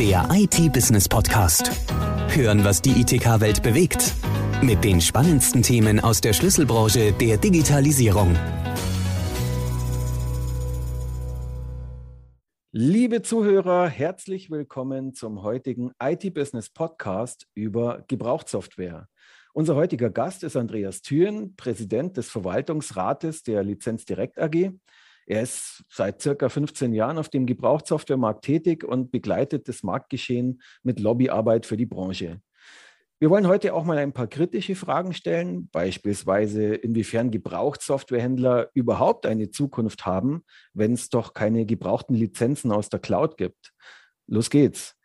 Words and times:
Der 0.00 0.26
IT-Business-Podcast. 0.32 1.70
Hören, 2.34 2.64
was 2.64 2.80
die 2.80 3.02
ITK-Welt 3.02 3.62
bewegt. 3.62 4.14
Mit 4.62 4.82
den 4.82 4.98
spannendsten 4.98 5.60
Themen 5.60 6.00
aus 6.00 6.22
der 6.22 6.32
Schlüsselbranche 6.32 7.12
der 7.12 7.36
Digitalisierung. 7.36 8.34
Liebe 12.72 13.20
Zuhörer, 13.20 13.90
herzlich 13.90 14.50
willkommen 14.50 15.12
zum 15.12 15.42
heutigen 15.42 15.90
IT-Business-Podcast 16.02 17.46
über 17.52 18.02
Gebrauchtsoftware. 18.08 19.06
Unser 19.52 19.74
heutiger 19.74 20.08
Gast 20.08 20.44
ist 20.44 20.56
Andreas 20.56 21.02
Thüren, 21.02 21.56
Präsident 21.56 22.16
des 22.16 22.30
Verwaltungsrates 22.30 23.42
der 23.42 23.62
Lizenz 23.62 24.06
Direkt 24.06 24.38
AG. 24.38 24.72
Er 25.30 25.42
ist 25.42 25.84
seit 25.88 26.20
circa 26.20 26.48
15 26.48 26.92
Jahren 26.92 27.16
auf 27.16 27.28
dem 27.28 27.46
Gebrauchtsoftwaremarkt 27.46 28.44
tätig 28.44 28.82
und 28.82 29.12
begleitet 29.12 29.68
das 29.68 29.84
Marktgeschehen 29.84 30.60
mit 30.82 30.98
Lobbyarbeit 30.98 31.66
für 31.66 31.76
die 31.76 31.86
Branche. 31.86 32.40
Wir 33.20 33.30
wollen 33.30 33.46
heute 33.46 33.74
auch 33.74 33.84
mal 33.84 33.96
ein 33.98 34.12
paar 34.12 34.26
kritische 34.26 34.74
Fragen 34.74 35.14
stellen, 35.14 35.68
beispielsweise 35.70 36.74
inwiefern 36.74 37.30
Gebrauchtsoftwarehändler 37.30 38.70
überhaupt 38.74 39.24
eine 39.24 39.50
Zukunft 39.50 40.04
haben, 40.04 40.42
wenn 40.74 40.94
es 40.94 41.10
doch 41.10 41.32
keine 41.32 41.64
gebrauchten 41.64 42.16
Lizenzen 42.16 42.72
aus 42.72 42.88
der 42.88 42.98
Cloud 42.98 43.36
gibt. 43.36 43.72
Los 44.26 44.50
geht's. 44.50 44.96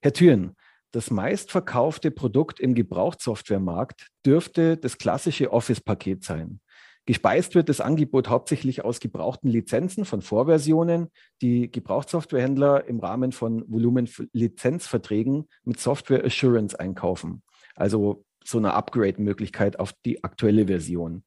Herr 0.00 0.12
Thüren, 0.12 0.56
das 0.90 1.12
meistverkaufte 1.12 2.10
Produkt 2.10 2.58
im 2.58 2.74
Gebrauchtsoftwaremarkt 2.74 4.08
dürfte 4.26 4.76
das 4.76 4.98
klassische 4.98 5.52
Office-Paket 5.52 6.24
sein. 6.24 6.60
Gespeist 7.04 7.56
wird 7.56 7.68
das 7.68 7.80
Angebot 7.80 8.28
hauptsächlich 8.28 8.84
aus 8.84 9.00
gebrauchten 9.00 9.48
Lizenzen 9.48 10.04
von 10.04 10.22
Vorversionen, 10.22 11.08
die 11.40 11.70
Gebrauchtsoftwarehändler 11.70 12.86
im 12.86 13.00
Rahmen 13.00 13.32
von 13.32 13.64
Volumenlizenzverträgen 13.66 15.48
mit 15.64 15.80
Software 15.80 16.24
Assurance 16.24 16.78
einkaufen. 16.78 17.42
Also 17.74 18.24
so 18.44 18.58
eine 18.58 18.74
Upgrade-Möglichkeit 18.74 19.80
auf 19.80 19.92
die 20.04 20.22
aktuelle 20.22 20.66
Version. 20.66 21.24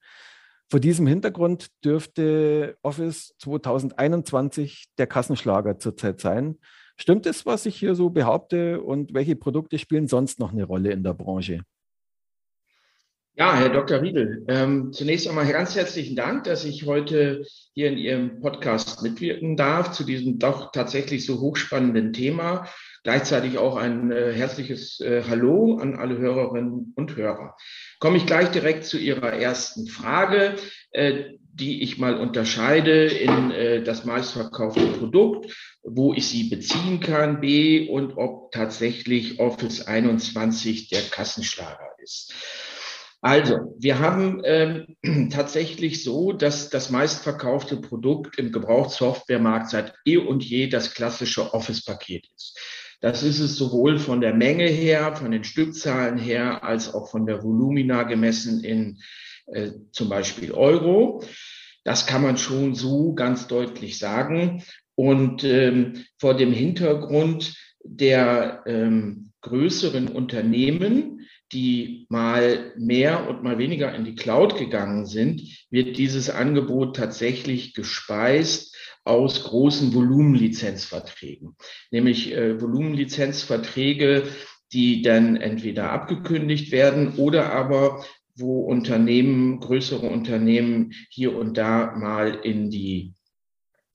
Vor 0.70 0.80
diesem 0.80 1.08
Hintergrund 1.08 1.68
dürfte 1.84 2.78
Office 2.82 3.36
2021 3.40 4.86
der 4.98 5.08
Kassenschlager 5.08 5.78
zurzeit 5.78 6.20
sein. 6.20 6.58
Stimmt 6.98 7.26
es, 7.26 7.46
was 7.46 7.66
ich 7.66 7.76
hier 7.76 7.96
so 7.96 8.10
behaupte 8.10 8.82
und 8.82 9.14
welche 9.14 9.36
Produkte 9.36 9.78
spielen 9.78 10.08
sonst 10.08 10.40
noch 10.40 10.54
eine 10.54 10.64
Rolle 10.64 10.92
in 10.92 11.04
der 11.04 11.14
Branche? 11.14 11.62
Ja, 13.38 13.54
Herr 13.54 13.68
Dr. 13.68 14.02
Riedel, 14.02 14.46
ähm, 14.48 14.94
zunächst 14.94 15.28
einmal 15.28 15.46
ganz 15.52 15.76
herzlichen 15.76 16.16
Dank, 16.16 16.46
dass 16.46 16.64
ich 16.64 16.86
heute 16.86 17.46
hier 17.74 17.90
in 17.90 17.98
Ihrem 17.98 18.40
Podcast 18.40 19.04
mitwirken 19.04 19.58
darf 19.58 19.92
zu 19.92 20.06
diesem 20.06 20.40
doch 20.40 20.72
tatsächlich 20.72 21.26
so 21.26 21.42
hochspannenden 21.42 22.14
Thema. 22.14 22.70
Gleichzeitig 23.04 23.58
auch 23.58 23.76
ein 23.76 24.10
äh, 24.10 24.32
herzliches 24.32 25.02
äh, 25.02 25.24
Hallo 25.28 25.80
an 25.82 25.96
alle 25.96 26.18
Hörerinnen 26.18 26.94
und 26.96 27.18
Hörer. 27.18 27.58
Komme 28.00 28.16
ich 28.16 28.26
gleich 28.26 28.52
direkt 28.52 28.86
zu 28.86 28.98
Ihrer 28.98 29.34
ersten 29.34 29.88
Frage, 29.88 30.56
äh, 30.92 31.26
die 31.52 31.84
ich 31.84 31.98
mal 31.98 32.18
unterscheide 32.18 33.08
in 33.08 33.52
äh, 33.52 33.84
das 33.84 34.06
meistverkaufte 34.06 34.86
Produkt, 34.98 35.54
wo 35.84 36.14
ich 36.14 36.26
sie 36.26 36.46
beziehen 36.46 37.02
kann, 37.02 37.42
B, 37.42 37.90
und 37.90 38.16
ob 38.16 38.54
tatsächlich 38.54 39.42
Office 39.42 39.86
21 39.86 40.88
der 40.88 41.02
Kassenschlager 41.02 41.90
ist. 42.02 42.34
Also, 43.26 43.76
wir 43.80 43.98
haben 43.98 44.44
ähm, 44.46 44.98
tatsächlich 45.32 46.04
so, 46.04 46.32
dass 46.32 46.70
das 46.70 46.92
meistverkaufte 46.92 47.78
Produkt 47.78 48.38
im 48.38 48.52
Gebrauchssoftwaremarkt 48.52 49.72
seit 49.72 49.96
eh 50.06 50.18
und 50.18 50.44
je 50.44 50.68
das 50.68 50.94
klassische 50.94 51.52
Office-Paket 51.52 52.28
ist. 52.36 52.60
Das 53.02 53.24
ist 53.24 53.40
es 53.40 53.56
sowohl 53.56 53.98
von 53.98 54.22
der 54.22 54.36
Menge 54.36 54.68
her, 54.68 55.16
von 55.16 55.32
den 55.32 55.44
Stückzahlen 55.44 56.20
her, 56.20 56.64
als 56.64 56.94
auch 56.94 57.10
von 57.10 57.26
der 57.26 57.42
Volumina 57.42 58.04
gemessen 58.04 58.64
in 58.64 59.00
äh, 59.48 59.72
zum 59.92 60.08
Beispiel 60.08 60.52
Euro. 60.52 61.24
Das 61.84 62.06
kann 62.06 62.22
man 62.22 62.38
schon 62.38 62.76
so 62.76 63.16
ganz 63.16 63.48
deutlich 63.48 63.98
sagen. 63.98 64.64
Und 64.94 65.44
ähm, 65.44 66.06
vor 66.20 66.38
dem 66.38 66.54
Hintergrund 66.54 67.56
der 67.84 68.62
ähm, 68.68 69.32
größeren 69.42 70.10
Unternehmen, 70.10 71.15
die 71.56 72.06
mal 72.10 72.74
mehr 72.78 73.30
und 73.30 73.42
mal 73.42 73.58
weniger 73.58 73.96
in 73.96 74.04
die 74.04 74.16
Cloud 74.16 74.58
gegangen 74.58 75.06
sind, 75.06 75.42
wird 75.72 75.98
dieses 75.98 76.30
Angebot 76.30 76.98
tatsächlich 76.98 77.74
gespeist 77.74 78.76
aus 79.06 79.44
großen 79.44 79.94
Volumenlizenzverträgen, 79.94 81.56
nämlich 81.92 82.34
äh, 82.34 82.60
Volumenlizenzverträge, 82.62 84.24
die 84.74 85.02
dann 85.02 85.38
entweder 85.38 85.92
abgekündigt 85.92 86.72
werden 86.72 87.14
oder 87.16 87.54
aber 87.54 88.04
wo 88.36 88.66
Unternehmen, 88.66 89.62
größere 89.62 90.08
Unternehmen 90.08 90.92
hier 91.10 91.38
und 91.38 91.58
da 91.58 91.96
mal 91.96 92.34
in 92.44 92.70
die 92.70 93.14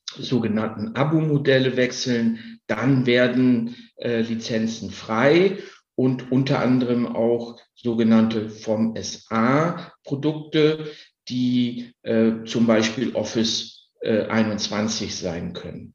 sogenannten 0.07 0.97
Abo-Modelle 0.97 1.77
wechseln, 1.77 2.59
dann 2.67 3.05
werden 3.05 3.77
äh, 3.97 4.23
Lizenzen 4.23 4.91
frei 4.91 5.59
und 6.01 6.33
unter 6.33 6.61
anderem 6.61 7.15
auch 7.15 7.61
sogenannte 7.75 8.49
vom 8.49 8.97
SA-Produkte, 8.97 10.91
die 11.29 11.93
äh, 12.01 12.45
zum 12.47 12.67
Beispiel 12.67 13.15
Office 13.15 13.91
äh, 14.01 14.23
21 14.23 15.15
sein 15.15 15.53
können. 15.53 15.95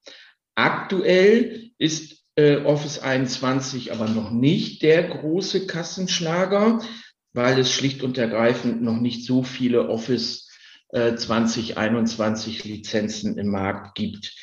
Aktuell 0.54 1.72
ist 1.80 2.24
äh, 2.36 2.58
Office 2.58 3.00
21 3.00 3.94
aber 3.94 4.08
noch 4.08 4.30
nicht 4.30 4.84
der 4.84 5.08
große 5.08 5.66
Kassenschlager, 5.66 6.84
weil 7.34 7.58
es 7.58 7.74
schlicht 7.74 8.04
und 8.04 8.20
ergreifend 8.20 8.84
noch 8.84 9.02
nicht 9.02 9.26
so 9.26 9.42
viele 9.42 9.90
Office 9.90 10.52
2021 10.92 12.64
äh, 12.64 12.68
Lizenzen 12.68 13.40
im 13.40 13.48
Markt 13.50 13.96
gibt. 13.96 14.36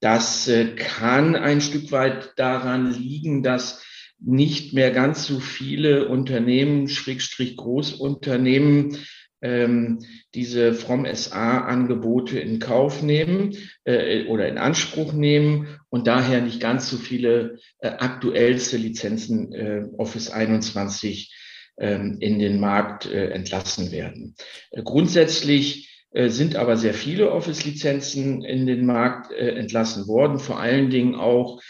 Das 0.00 0.48
äh, 0.48 0.74
kann 0.74 1.36
ein 1.36 1.60
Stück 1.60 1.92
weit 1.92 2.32
daran 2.36 2.92
liegen, 2.92 3.44
dass 3.44 3.80
nicht 4.26 4.72
mehr 4.72 4.90
ganz 4.90 5.26
so 5.26 5.40
viele 5.40 6.08
Unternehmen, 6.08 6.88
Schrägstrich 6.88 7.56
Großunternehmen, 7.56 8.98
ähm, 9.42 9.98
diese 10.34 10.72
From 10.72 11.06
SA-Angebote 11.06 12.38
in 12.40 12.58
Kauf 12.58 13.02
nehmen 13.02 13.56
äh, 13.84 14.24
oder 14.24 14.48
in 14.48 14.56
Anspruch 14.56 15.12
nehmen 15.12 15.78
und 15.90 16.06
daher 16.06 16.40
nicht 16.40 16.60
ganz 16.60 16.88
so 16.88 16.96
viele 16.96 17.58
äh, 17.80 17.88
aktuellste 17.88 18.78
Lizenzen 18.78 19.52
äh, 19.52 19.84
Office 19.98 20.30
21 20.30 21.32
ähm, 21.76 22.18
in 22.20 22.38
den 22.38 22.60
Markt 22.60 23.06
äh, 23.06 23.30
entlassen 23.30 23.92
werden. 23.92 24.36
Äh, 24.70 24.82
grundsätzlich 24.82 26.06
äh, 26.12 26.30
sind 26.30 26.56
aber 26.56 26.76
sehr 26.76 26.94
viele 26.94 27.32
Office-Lizenzen 27.32 28.42
in 28.44 28.66
den 28.66 28.86
Markt 28.86 29.32
entlassen 29.32 30.06
worden, 30.06 30.38
vor 30.38 30.60
allen 30.60 30.90
Dingen 30.90 31.14
auch 31.16 31.60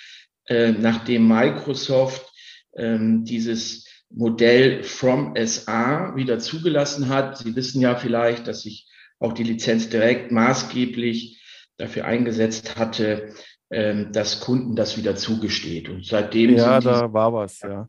nachdem 0.46 1.26
Microsoft 1.26 2.33
ähm, 2.76 3.24
dieses 3.24 3.86
Modell 4.10 4.82
From 4.82 5.34
SA 5.36 6.14
wieder 6.16 6.38
zugelassen 6.38 7.08
hat. 7.08 7.38
Sie 7.38 7.56
wissen 7.56 7.80
ja 7.80 7.96
vielleicht, 7.96 8.46
dass 8.46 8.62
sich 8.62 8.88
auch 9.18 9.32
die 9.32 9.44
Lizenz 9.44 9.88
direkt 9.88 10.30
maßgeblich 10.30 11.42
dafür 11.76 12.04
eingesetzt 12.04 12.76
hatte, 12.76 13.34
ähm, 13.70 14.12
dass 14.12 14.40
Kunden 14.40 14.76
das 14.76 14.96
wieder 14.96 15.16
zugesteht. 15.16 15.88
Und 15.88 16.06
seitdem 16.06 16.56
ja, 16.56 16.80
da 16.80 17.12
war 17.12 17.32
was, 17.32 17.60
ja. 17.60 17.88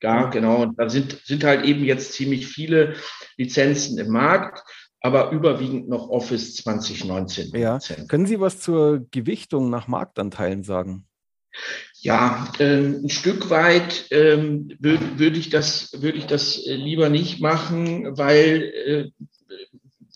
Ja, 0.00 0.30
genau. 0.30 0.62
Und 0.62 0.78
da 0.78 0.88
sind, 0.88 1.20
sind 1.24 1.42
halt 1.44 1.64
eben 1.64 1.84
jetzt 1.84 2.12
ziemlich 2.12 2.46
viele 2.46 2.94
Lizenzen 3.36 3.98
im 3.98 4.10
Markt, 4.10 4.62
aber 5.00 5.32
überwiegend 5.32 5.88
noch 5.88 6.08
Office 6.08 6.54
2019. 6.56 7.50
Ja. 7.58 7.78
Können 8.06 8.26
Sie 8.26 8.40
was 8.40 8.60
zur 8.60 9.06
Gewichtung 9.10 9.70
nach 9.70 9.88
Marktanteilen 9.88 10.62
sagen? 10.62 11.07
Ja, 12.00 12.52
ähm, 12.60 13.00
ein 13.04 13.10
Stück 13.10 13.50
weit 13.50 14.06
ähm, 14.10 14.70
würde 14.78 15.18
würd 15.18 15.36
ich 15.36 15.50
das 15.50 15.90
würde 16.00 16.18
ich 16.18 16.26
das 16.26 16.64
äh, 16.64 16.74
lieber 16.74 17.08
nicht 17.08 17.40
machen, 17.40 18.16
weil 18.16 18.72
äh, 18.86 19.24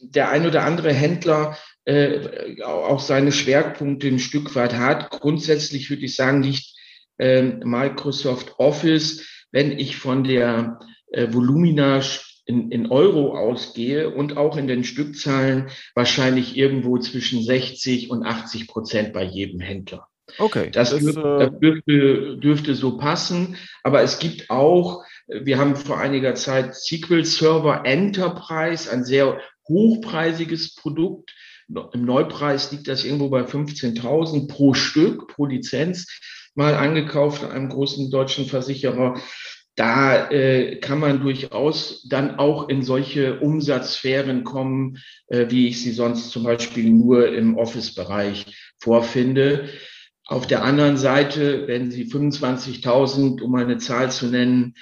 der 0.01 0.31
ein 0.31 0.47
oder 0.47 0.65
andere 0.65 0.93
Händler 0.93 1.57
äh, 1.85 2.63
auch 2.63 3.01
seine 3.01 3.33
Schwerpunkte 3.33 4.07
ein 4.07 4.21
Stück 4.21 4.55
weit 4.55 4.75
hat. 4.75 5.11
Grundsätzlich 5.11 5.91
würde 5.91 6.05
ich 6.05 6.15
sagen, 6.15 6.43
liegt 6.43 6.73
äh, 7.19 7.43
Microsoft 7.43 8.55
Office, 8.59 9.27
wenn 9.51 9.73
ich 9.79 9.97
von 9.97 10.23
der 10.23 10.79
äh, 11.11 11.33
Volumina 11.33 12.01
in, 12.47 12.71
in 12.71 12.91
Euro 12.91 13.37
ausgehe 13.37 14.11
und 14.11 14.37
auch 14.37 14.57
in 14.57 14.67
den 14.67 14.85
Stückzahlen 14.85 15.71
wahrscheinlich 15.95 16.57
irgendwo 16.57 16.99
zwischen 16.99 17.43
60 17.43 18.11
und 18.11 18.25
80 18.25 18.69
Prozent 18.69 19.13
bei 19.13 19.25
jedem 19.25 19.61
Händler. 19.61 20.09
Okay. 20.39 20.71
Das, 20.71 20.91
das, 20.91 21.01
dürfte, 21.01 21.37
das 21.39 21.61
dürfte, 21.61 22.37
dürfte 22.39 22.75
so 22.75 22.97
passen. 22.97 23.57
Aber 23.83 24.03
es 24.03 24.19
gibt 24.19 24.51
auch, 24.51 25.05
wir 25.27 25.59
haben 25.59 25.77
vor 25.77 25.99
einiger 25.99 26.35
Zeit 26.35 26.75
SQL 26.75 27.25
Server 27.25 27.85
Enterprise, 27.85 28.91
ein 28.91 29.05
sehr 29.05 29.39
hochpreisiges 29.69 30.75
Produkt. 30.75 31.35
Im 31.69 32.05
Neupreis 32.05 32.71
liegt 32.73 32.89
das 32.89 33.05
irgendwo 33.05 33.29
bei 33.29 33.43
15.000 33.43 34.49
pro 34.49 34.75
Stück, 34.75 35.29
pro 35.29 35.47
Lizenz. 35.47 36.07
mal 36.55 36.75
angekauft, 36.75 37.45
einem 37.45 37.71
großen 37.71 38.11
deutschen 38.11 38.45
Versicherer. 38.45 39.19
Da 39.75 40.31
äh, 40.31 40.77
kann 40.81 41.01
man 41.01 41.23
durchaus 41.23 42.07
dann 42.07 42.39
auch 42.39 42.69
in 42.69 42.83
solche 42.83 43.41
Umsatzsphären 43.41 44.45
kommen, 44.45 44.99
äh, 45.29 45.47
wie 45.49 45.69
ich 45.69 45.83
sie 45.83 45.93
sonst 45.93 46.31
zum 46.31 46.43
Beispiel 46.43 46.91
nur 46.91 47.33
im 47.33 47.57
Office-Bereich 47.57 48.75
vorfinde. 48.79 49.71
Auf 50.27 50.47
der 50.47 50.63
anderen 50.63 50.97
Seite, 50.97 51.67
wenn 51.67 51.91
Sie 51.91 52.05
25.000, 52.05 53.43
um 53.43 53.55
eine 53.55 53.79
Zahl 53.79 54.11
zu 54.11 54.27
nennen, 54.27 54.75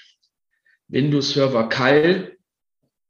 Windows 0.89 1.33
Server 1.33 1.69
Kall 1.69 2.37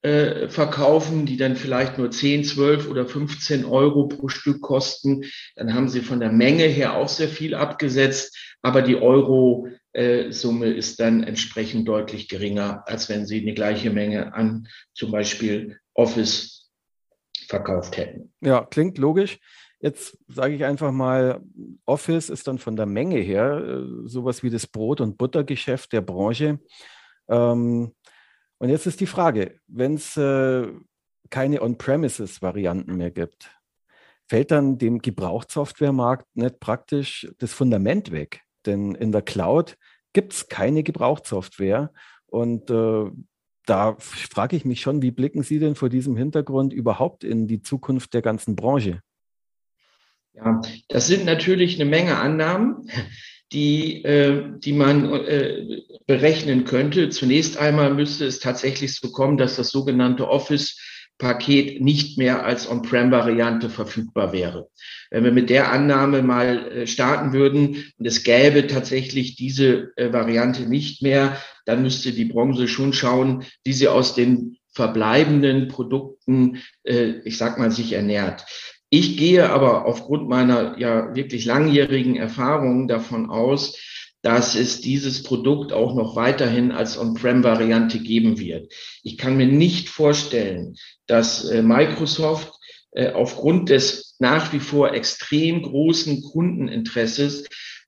äh, 0.02 0.48
verkaufen, 0.48 1.26
die 1.26 1.36
dann 1.36 1.56
vielleicht 1.56 1.98
nur 1.98 2.10
10, 2.10 2.44
12 2.44 2.88
oder 2.88 3.06
15 3.06 3.64
Euro 3.64 4.08
pro 4.08 4.28
Stück 4.28 4.62
kosten, 4.62 5.24
dann 5.56 5.74
haben 5.74 5.88
Sie 5.88 6.00
von 6.00 6.20
der 6.20 6.32
Menge 6.32 6.64
her 6.64 6.96
auch 6.96 7.08
sehr 7.08 7.28
viel 7.28 7.54
abgesetzt, 7.54 8.36
aber 8.62 8.82
die 8.82 8.96
Euro-Summe 8.96 10.66
äh, 10.66 10.78
ist 10.78 11.00
dann 11.00 11.22
entsprechend 11.22 11.88
deutlich 11.88 12.28
geringer, 12.28 12.84
als 12.86 13.08
wenn 13.08 13.26
Sie 13.26 13.40
eine 13.40 13.54
gleiche 13.54 13.90
Menge 13.90 14.34
an 14.34 14.68
zum 14.94 15.10
Beispiel 15.10 15.78
Office 15.94 16.70
verkauft 17.48 17.96
hätten. 17.96 18.32
Ja, 18.40 18.64
klingt 18.64 18.96
logisch. 18.98 19.38
Jetzt 19.80 20.18
sage 20.28 20.54
ich 20.54 20.64
einfach 20.64 20.92
mal, 20.92 21.40
Office 21.86 22.28
ist 22.28 22.46
dann 22.46 22.58
von 22.58 22.76
der 22.76 22.86
Menge 22.86 23.18
her 23.18 23.58
äh, 23.64 24.08
sowas 24.08 24.42
wie 24.42 24.50
das 24.50 24.66
Brot- 24.66 25.00
und 25.00 25.16
Buttergeschäft 25.16 25.92
der 25.92 26.02
Branche. 26.02 26.60
Ähm, 27.28 27.94
und 28.58 28.68
jetzt 28.68 28.86
ist 28.86 29.00
die 29.00 29.06
Frage, 29.06 29.58
wenn 29.66 29.94
es 29.94 30.18
äh, 30.18 30.68
keine 31.30 31.62
On-Premises-Varianten 31.62 32.96
mehr 32.96 33.10
gibt, 33.10 33.50
fällt 34.28 34.50
dann 34.50 34.76
dem 34.76 35.00
Gebrauchtsoftwaremarkt 35.00 36.26
nicht 36.34 36.60
praktisch 36.60 37.32
das 37.38 37.54
Fundament 37.54 38.12
weg? 38.12 38.42
Denn 38.66 38.94
in 38.94 39.12
der 39.12 39.22
Cloud 39.22 39.78
gibt 40.12 40.34
es 40.34 40.48
keine 40.48 40.82
Gebrauchtsoftware. 40.82 41.90
Und 42.26 42.68
äh, 42.70 43.10
da 43.64 43.96
frage 43.98 44.56
ich 44.56 44.66
mich 44.66 44.82
schon, 44.82 45.00
wie 45.00 45.10
blicken 45.10 45.42
Sie 45.42 45.58
denn 45.58 45.74
vor 45.74 45.88
diesem 45.88 46.16
Hintergrund 46.16 46.74
überhaupt 46.74 47.24
in 47.24 47.46
die 47.46 47.62
Zukunft 47.62 48.12
der 48.12 48.22
ganzen 48.22 48.56
Branche? 48.56 49.00
Ja, 50.34 50.60
das 50.88 51.06
sind 51.06 51.24
natürlich 51.24 51.80
eine 51.80 51.88
Menge 51.88 52.16
Annahmen, 52.16 52.88
die, 53.52 54.04
äh, 54.04 54.44
die 54.58 54.72
man 54.72 55.12
äh, 55.12 55.82
berechnen 56.06 56.64
könnte. 56.64 57.10
Zunächst 57.10 57.56
einmal 57.56 57.92
müsste 57.94 58.24
es 58.24 58.38
tatsächlich 58.40 58.94
so 58.94 59.10
kommen, 59.10 59.38
dass 59.38 59.56
das 59.56 59.70
sogenannte 59.70 60.28
Office 60.28 60.78
Paket 61.20 61.80
nicht 61.80 62.18
mehr 62.18 62.44
als 62.44 62.68
On-Prem-Variante 62.68 63.70
verfügbar 63.70 64.32
wäre. 64.32 64.68
Wenn 65.10 65.22
wir 65.22 65.32
mit 65.32 65.50
der 65.50 65.70
Annahme 65.70 66.22
mal 66.22 66.72
äh, 66.72 66.86
starten 66.88 67.32
würden 67.32 67.92
und 67.98 68.06
es 68.06 68.24
gäbe 68.24 68.66
tatsächlich 68.66 69.36
diese 69.36 69.92
äh, 69.96 70.12
Variante 70.12 70.62
nicht 70.62 71.02
mehr, 71.02 71.40
dann 71.66 71.82
müsste 71.82 72.10
die 72.12 72.24
Branche 72.24 72.66
schon 72.66 72.92
schauen, 72.92 73.44
wie 73.64 73.72
sie 73.72 73.86
aus 73.86 74.14
den 74.14 74.56
verbleibenden 74.72 75.68
Produkten, 75.68 76.62
äh, 76.84 77.20
ich 77.24 77.38
sag 77.38 77.58
mal, 77.58 77.70
sich 77.70 77.92
ernährt. 77.92 78.44
Ich 78.90 79.16
gehe 79.16 79.48
aber 79.48 79.86
aufgrund 79.86 80.28
meiner 80.28 80.76
ja 80.78 81.14
wirklich 81.14 81.44
langjährigen 81.44 82.16
Erfahrungen 82.16 82.88
davon 82.88 83.30
aus, 83.30 83.76
dass 84.22 84.56
es 84.56 84.80
dieses 84.80 85.22
Produkt 85.22 85.72
auch 85.72 85.94
noch 85.94 86.16
weiterhin 86.16 86.72
als 86.72 86.98
On-Prem-Variante 86.98 88.00
geben 88.00 88.38
wird. 88.38 88.72
Ich 89.02 89.16
kann 89.16 89.36
mir 89.36 89.46
nicht 89.46 89.88
vorstellen, 89.88 90.76
dass 91.06 91.48
äh, 91.48 91.62
Microsoft 91.62 92.52
äh, 92.90 93.12
aufgrund 93.12 93.70
des 93.70 94.16
nach 94.18 94.52
wie 94.52 94.60
vor 94.60 94.92
extrem 94.92 95.62
großen 95.62 96.22
Kundeninteresses 96.22 97.46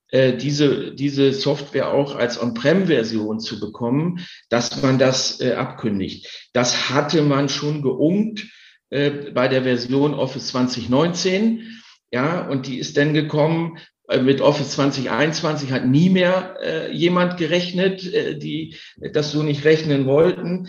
äh, 0.09 0.37
diese, 0.37 0.95
diese 0.95 1.33
Software 1.35 1.93
auch 1.93 2.15
als 2.15 2.41
On-Prem-Version 2.41 3.41
zu 3.41 3.61
bekommen, 3.61 4.25
dass 4.49 4.81
man 4.83 4.99
das 4.99 5.41
abkündigt. 5.41 6.49
Das 6.55 6.89
hatte 6.91 7.23
man 7.23 7.49
schon 7.49 7.83
geungt 7.83 8.47
äh, 8.93 9.31
bei 9.33 9.49
der 9.49 9.63
Version 9.63 10.13
Office 10.13 10.49
2019. 10.49 11.81
Ja, 12.13 12.47
und 12.47 12.67
die 12.67 12.79
ist 12.79 12.99
dann 12.99 13.15
gekommen 13.15 13.79
äh, 14.09 14.21
mit 14.21 14.43
Office 14.43 14.73
2021 14.73 15.73
hat 15.73 15.87
nie 15.87 16.11
mehr 16.11 16.57
äh, 16.63 16.93
jemand 16.93 17.39
gerechnet, 17.39 18.05
äh, 18.13 18.37
die 18.37 18.77
das 19.15 19.33
so 19.33 19.43
nicht 19.43 19.65
rechnen 19.65 20.07
wollten. 20.07 20.69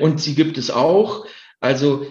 Und 0.00 0.20
sie 0.20 0.34
gibt 0.34 0.58
es 0.58 0.72
auch. 0.72 1.26
Also 1.60 2.04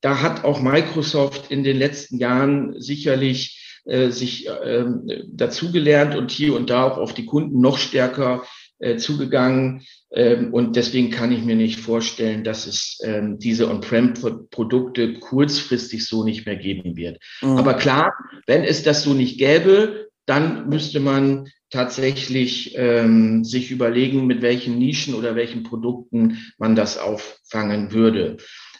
da 0.00 0.22
hat 0.22 0.44
auch 0.44 0.62
Microsoft 0.62 1.50
in 1.50 1.62
den 1.62 1.76
letzten 1.76 2.16
Jahren 2.16 2.80
sicherlich 2.80 3.80
sich 3.84 4.48
äh, 4.48 4.84
dazugelernt 5.26 6.14
und 6.14 6.30
hier 6.30 6.54
und 6.54 6.70
da 6.70 6.84
auch 6.84 6.96
auf 6.96 7.12
die 7.12 7.26
Kunden 7.26 7.60
noch 7.60 7.76
stärker 7.76 8.42
äh, 8.78 8.96
zugegangen. 8.96 9.82
Ähm, 10.10 10.52
und 10.52 10.76
deswegen 10.76 11.10
kann 11.10 11.32
ich 11.32 11.42
mir 11.44 11.56
nicht 11.56 11.80
vorstellen, 11.80 12.44
dass 12.44 12.66
es 12.66 12.98
ähm, 13.02 13.38
diese 13.38 13.68
On-Prem-Produkte 13.68 15.14
kurzfristig 15.14 16.06
so 16.06 16.24
nicht 16.24 16.46
mehr 16.46 16.56
geben 16.56 16.96
wird. 16.96 17.18
Mhm. 17.42 17.56
Aber 17.56 17.74
klar, 17.74 18.12
wenn 18.46 18.64
es 18.64 18.82
das 18.82 19.02
so 19.02 19.14
nicht 19.14 19.38
gäbe, 19.38 20.08
dann 20.26 20.68
müsste 20.68 21.00
man 21.00 21.48
tatsächlich 21.70 22.74
ähm, 22.76 23.44
sich 23.44 23.70
überlegen, 23.70 24.26
mit 24.26 24.42
welchen 24.42 24.78
Nischen 24.78 25.14
oder 25.14 25.36
welchen 25.36 25.62
Produkten 25.62 26.38
man 26.58 26.74
das 26.74 26.98
auffangen 26.98 27.92
würde. 27.92 28.38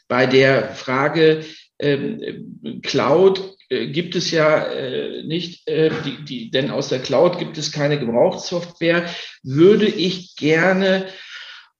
Bei 0.09 0.27
der 0.27 0.71
Frage 0.71 1.45
ähm, 1.79 2.81
Cloud 2.83 3.56
gibt 3.69 4.17
es 4.17 4.31
ja 4.31 4.65
äh, 4.65 5.23
nicht, 5.25 5.69
äh, 5.69 5.91
die, 6.05 6.25
die, 6.25 6.50
denn 6.50 6.70
aus 6.70 6.88
der 6.88 7.00
Cloud 7.00 7.38
gibt 7.38 7.59
es 7.59 7.70
keine 7.70 7.99
Gebrauchssoftware, 7.99 9.06
würde 9.43 9.87
ich 9.87 10.37
gerne 10.37 11.06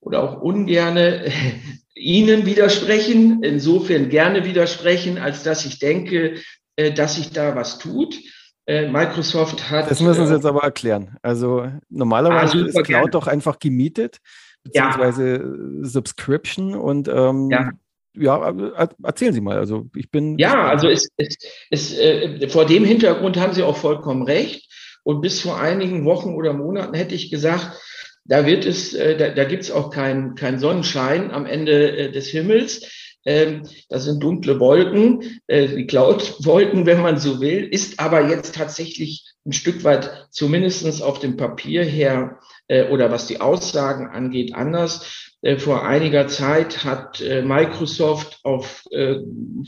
oder 0.00 0.23
auch 0.23 0.40
ungerne 0.40 1.26
äh, 1.26 1.31
Ihnen 1.94 2.46
widersprechen, 2.46 3.43
insofern 3.43 4.08
gerne 4.08 4.44
widersprechen, 4.44 5.19
als 5.19 5.43
dass 5.43 5.64
ich 5.64 5.79
denke, 5.79 6.37
äh, 6.76 6.93
dass 6.93 7.17
sich 7.17 7.32
da 7.32 7.56
was 7.56 7.79
tut. 7.79 8.19
Äh, 8.67 8.91
Microsoft 8.91 9.70
hat. 9.70 9.91
Das 9.91 10.00
müssen 10.00 10.26
Sie 10.26 10.34
jetzt 10.34 10.44
aber 10.44 10.62
erklären. 10.62 11.17
Also 11.23 11.73
normalerweise 11.88 12.58
ah, 12.58 12.67
ist 12.67 12.75
Cloud 12.75 12.87
gerne. 12.87 13.11
doch 13.11 13.26
einfach 13.26 13.58
gemietet, 13.58 14.19
beziehungsweise 14.62 15.37
ja. 15.37 15.84
Subscription 15.88 16.75
und 16.75 17.08
ähm, 17.08 17.49
ja 17.50 17.70
ja, 18.19 18.55
erzählen 19.03 19.32
Sie 19.32 19.41
mal. 19.41 19.59
Also 19.59 19.87
ich 19.94 20.11
bin. 20.11 20.38
Ja, 20.38 20.69
also 20.69 20.88
es, 20.88 21.09
es, 21.17 21.37
es, 21.70 21.99
äh, 21.99 22.49
vor 22.49 22.67
dem 22.67 22.85
Hintergrund 22.85 23.38
haben 23.38 23.55
Sie 23.55 23.62
auch 23.62 23.76
vollkommen 23.76 24.23
recht. 24.23 24.69
Und 25.05 25.23
bis 25.23 25.41
vor 25.41 25.59
einigen 25.59 26.05
Wochen 26.05 26.35
oder 26.35 26.53
Monaten 26.53 26.94
hätte 26.94 27.15
ich 27.15 27.31
gesagt, 27.31 27.79
da 28.25 28.44
wird 28.47 28.67
es, 28.67 28.93
äh, 28.93 29.17
da, 29.17 29.31
da 29.31 29.44
gibt 29.44 29.63
es 29.63 29.70
auch 29.70 29.91
keinen 29.91 30.34
kein 30.34 30.58
Sonnenschein 30.58 31.31
am 31.31 31.46
Ende 31.46 31.96
äh, 31.96 32.13
des 32.13 32.29
Himmels. 32.29 32.87
Ähm, 33.25 33.63
das 33.89 34.05
sind 34.05 34.22
dunkle 34.22 34.60
Wolken, 34.60 35.41
äh, 35.46 35.67
die 35.69 35.87
Cloud-Wolken, 35.87 36.87
wenn 36.87 37.03
man 37.03 37.19
so 37.19 37.41
will, 37.41 37.65
ist 37.65 37.98
aber 38.01 38.29
jetzt 38.29 38.55
tatsächlich 38.55 39.25
ein 39.46 39.53
Stück 39.53 39.82
weit 39.84 40.29
zumindestens 40.31 41.03
auf 41.03 41.19
dem 41.19 41.37
Papier 41.37 41.84
her 41.84 42.39
äh, 42.69 42.89
oder 42.89 43.10
was 43.10 43.27
die 43.27 43.41
Aussagen 43.41 44.08
angeht 44.08 44.55
anders. 44.55 45.28
Äh, 45.41 45.59
vor 45.59 45.87
einiger 45.87 46.27
Zeit 46.29 46.85
hat 46.85 47.21
äh, 47.21 47.43
Microsoft 47.43 48.41
auf, 48.43 48.85
äh, 48.91 49.17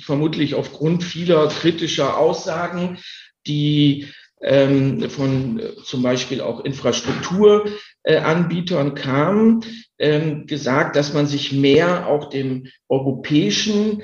vermutlich 0.03 0.55
aufgrund 0.55 1.05
vieler 1.05 1.47
kritischer 1.49 2.17
Aussagen, 2.19 2.99
die 3.47 4.07
ähm, 4.43 5.11
von 5.11 5.61
zum 5.85 6.03
Beispiel 6.03 6.41
auch 6.41 6.65
Infrastrukturanbietern 6.65 8.95
kamen, 8.95 9.63
ähm, 9.99 10.47
gesagt, 10.47 10.97
dass 10.97 11.13
man 11.13 11.27
sich 11.27 11.53
mehr 11.53 12.07
auch 12.07 12.31
dem 12.31 12.69
europäischen 12.89 14.03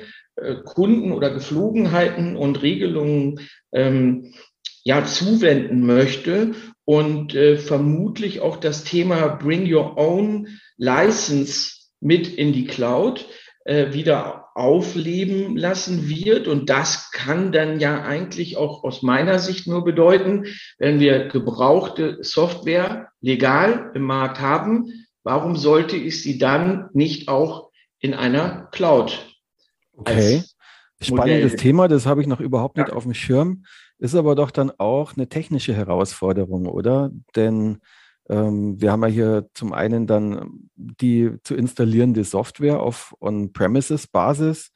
Kunden 0.65 1.13
oder 1.13 1.31
Geflogenheiten 1.31 2.37
und 2.37 2.61
Regelungen 2.61 3.39
ähm, 3.71 4.35
ja 4.83 5.03
zuwenden 5.03 5.83
möchte 5.83 6.53
und 6.87 7.35
äh, 7.35 7.57
vermutlich 7.57 8.39
auch 8.39 8.55
das 8.55 8.85
Thema 8.85 9.27
Bring 9.27 9.71
Your 9.71 9.97
Own 9.97 10.47
License 10.77 11.73
mit 11.99 12.29
in 12.29 12.53
die 12.53 12.65
Cloud 12.65 13.27
äh, 13.65 13.91
wieder 13.91 14.45
aufleben 14.55 15.57
lassen 15.57 16.07
wird. 16.07 16.47
Und 16.47 16.69
das 16.69 17.11
kann 17.11 17.51
dann 17.51 17.81
ja 17.81 18.03
eigentlich 18.03 18.55
auch 18.55 18.85
aus 18.85 19.01
meiner 19.01 19.39
Sicht 19.39 19.67
nur 19.67 19.83
bedeuten, 19.83 20.45
wenn 20.77 21.01
wir 21.01 21.27
gebrauchte 21.27 22.19
Software 22.21 23.09
legal 23.19 23.91
im 23.93 24.03
Markt 24.03 24.39
haben, 24.39 24.93
warum 25.23 25.57
sollte 25.57 25.97
ich 25.97 26.23
sie 26.23 26.37
dann 26.37 26.87
nicht 26.93 27.27
auch 27.27 27.69
in 27.99 28.13
einer 28.13 28.69
Cloud? 28.71 29.35
Okay. 29.97 30.41
Spannendes 31.01 31.57
Thema, 31.57 31.89
das 31.89 32.05
habe 32.05 32.21
ich 32.21 32.27
noch 32.27 32.39
überhaupt 32.39 32.77
nicht 32.77 32.89
ja. 32.89 32.95
auf 32.95 33.03
dem 33.03 33.13
Schirm. 33.13 33.65
Ist 33.99 34.15
aber 34.15 34.35
doch 34.35 34.51
dann 34.51 34.71
auch 34.77 35.15
eine 35.15 35.27
technische 35.27 35.73
Herausforderung, 35.73 36.67
oder? 36.67 37.11
Denn 37.35 37.79
ähm, 38.29 38.79
wir 38.79 38.91
haben 38.91 39.01
ja 39.03 39.07
hier 39.07 39.49
zum 39.53 39.73
einen 39.73 40.05
dann 40.05 40.69
die 40.75 41.31
zu 41.43 41.55
installierende 41.55 42.23
Software 42.23 42.81
auf 42.81 43.15
On-Premises-Basis. 43.19 44.71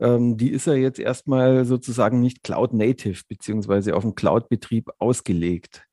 Ähm, 0.00 0.36
die 0.36 0.50
ist 0.50 0.66
ja 0.66 0.74
jetzt 0.74 0.98
erstmal 0.98 1.64
sozusagen 1.64 2.20
nicht 2.20 2.42
Cloud-Native 2.42 3.22
beziehungsweise 3.28 3.94
auf 3.94 4.02
den 4.02 4.14
Cloud-Betrieb 4.14 4.90
ausgelegt. 4.98 5.86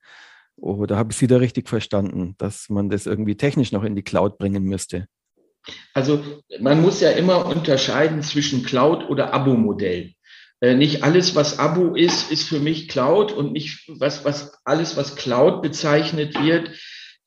Oder 0.56 0.96
habe 0.96 1.12
ich 1.12 1.18
Sie 1.18 1.26
da 1.26 1.36
richtig 1.36 1.68
verstanden, 1.68 2.34
dass 2.38 2.68
man 2.68 2.90
das 2.90 3.06
irgendwie 3.06 3.36
technisch 3.36 3.72
noch 3.72 3.84
in 3.84 3.94
die 3.94 4.02
Cloud 4.02 4.38
bringen 4.38 4.64
müsste? 4.64 5.06
Also 5.94 6.22
man 6.60 6.80
muss 6.82 7.00
ja 7.00 7.10
immer 7.10 7.46
unterscheiden 7.46 8.22
zwischen 8.22 8.64
Cloud 8.64 9.08
oder 9.08 9.32
Abo-Modell. 9.32 10.14
Äh, 10.62 10.74
nicht 10.76 11.02
alles, 11.02 11.34
was 11.34 11.58
Abo 11.58 11.96
ist, 11.96 12.30
ist 12.30 12.48
für 12.48 12.60
mich 12.60 12.88
Cloud 12.88 13.32
und 13.32 13.52
nicht 13.52 13.84
was, 13.88 14.24
was 14.24 14.60
alles, 14.64 14.96
was 14.96 15.16
Cloud 15.16 15.60
bezeichnet 15.60 16.40
wird, 16.40 16.70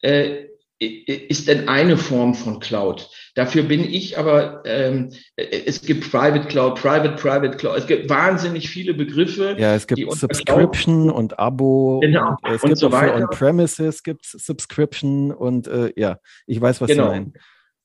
äh, 0.02 0.46
ist 0.80 1.48
denn 1.48 1.68
eine 1.68 1.98
Form 1.98 2.34
von 2.34 2.60
Cloud. 2.60 3.10
Dafür 3.34 3.64
bin 3.64 3.84
ich 3.84 4.18
aber, 4.18 4.64
ähm, 4.66 5.12
es 5.36 5.82
gibt 5.82 6.10
Private 6.10 6.48
Cloud, 6.48 6.76
Private, 6.76 7.16
Private 7.16 7.58
Cloud, 7.58 7.78
es 7.78 7.88
gibt 7.88 8.10
wahnsinnig 8.10 8.70
viele 8.70 8.94
Begriffe. 8.94 9.56
Ja, 9.58 9.76
es 9.76 9.88
gibt 9.88 10.10
Subscription 10.14 11.04
Cloud, 11.04 11.18
und 11.18 11.40
Abo. 11.40 12.00
Genau. 12.02 12.38
Und 12.42 12.52
es 12.52 12.64
und 12.64 12.70
gibt 12.70 12.80
so 12.80 12.90
für 12.90 13.14
On-Premises 13.14 14.04
gibt 14.04 14.26
Subscription 14.26 15.32
und 15.32 15.68
äh, 15.68 15.92
ja, 15.98 16.20
ich 16.46 16.62
weiß, 16.62 16.80
was 16.80 16.88
genau. 16.88 17.06
Sie 17.06 17.10
meinen. 17.10 17.34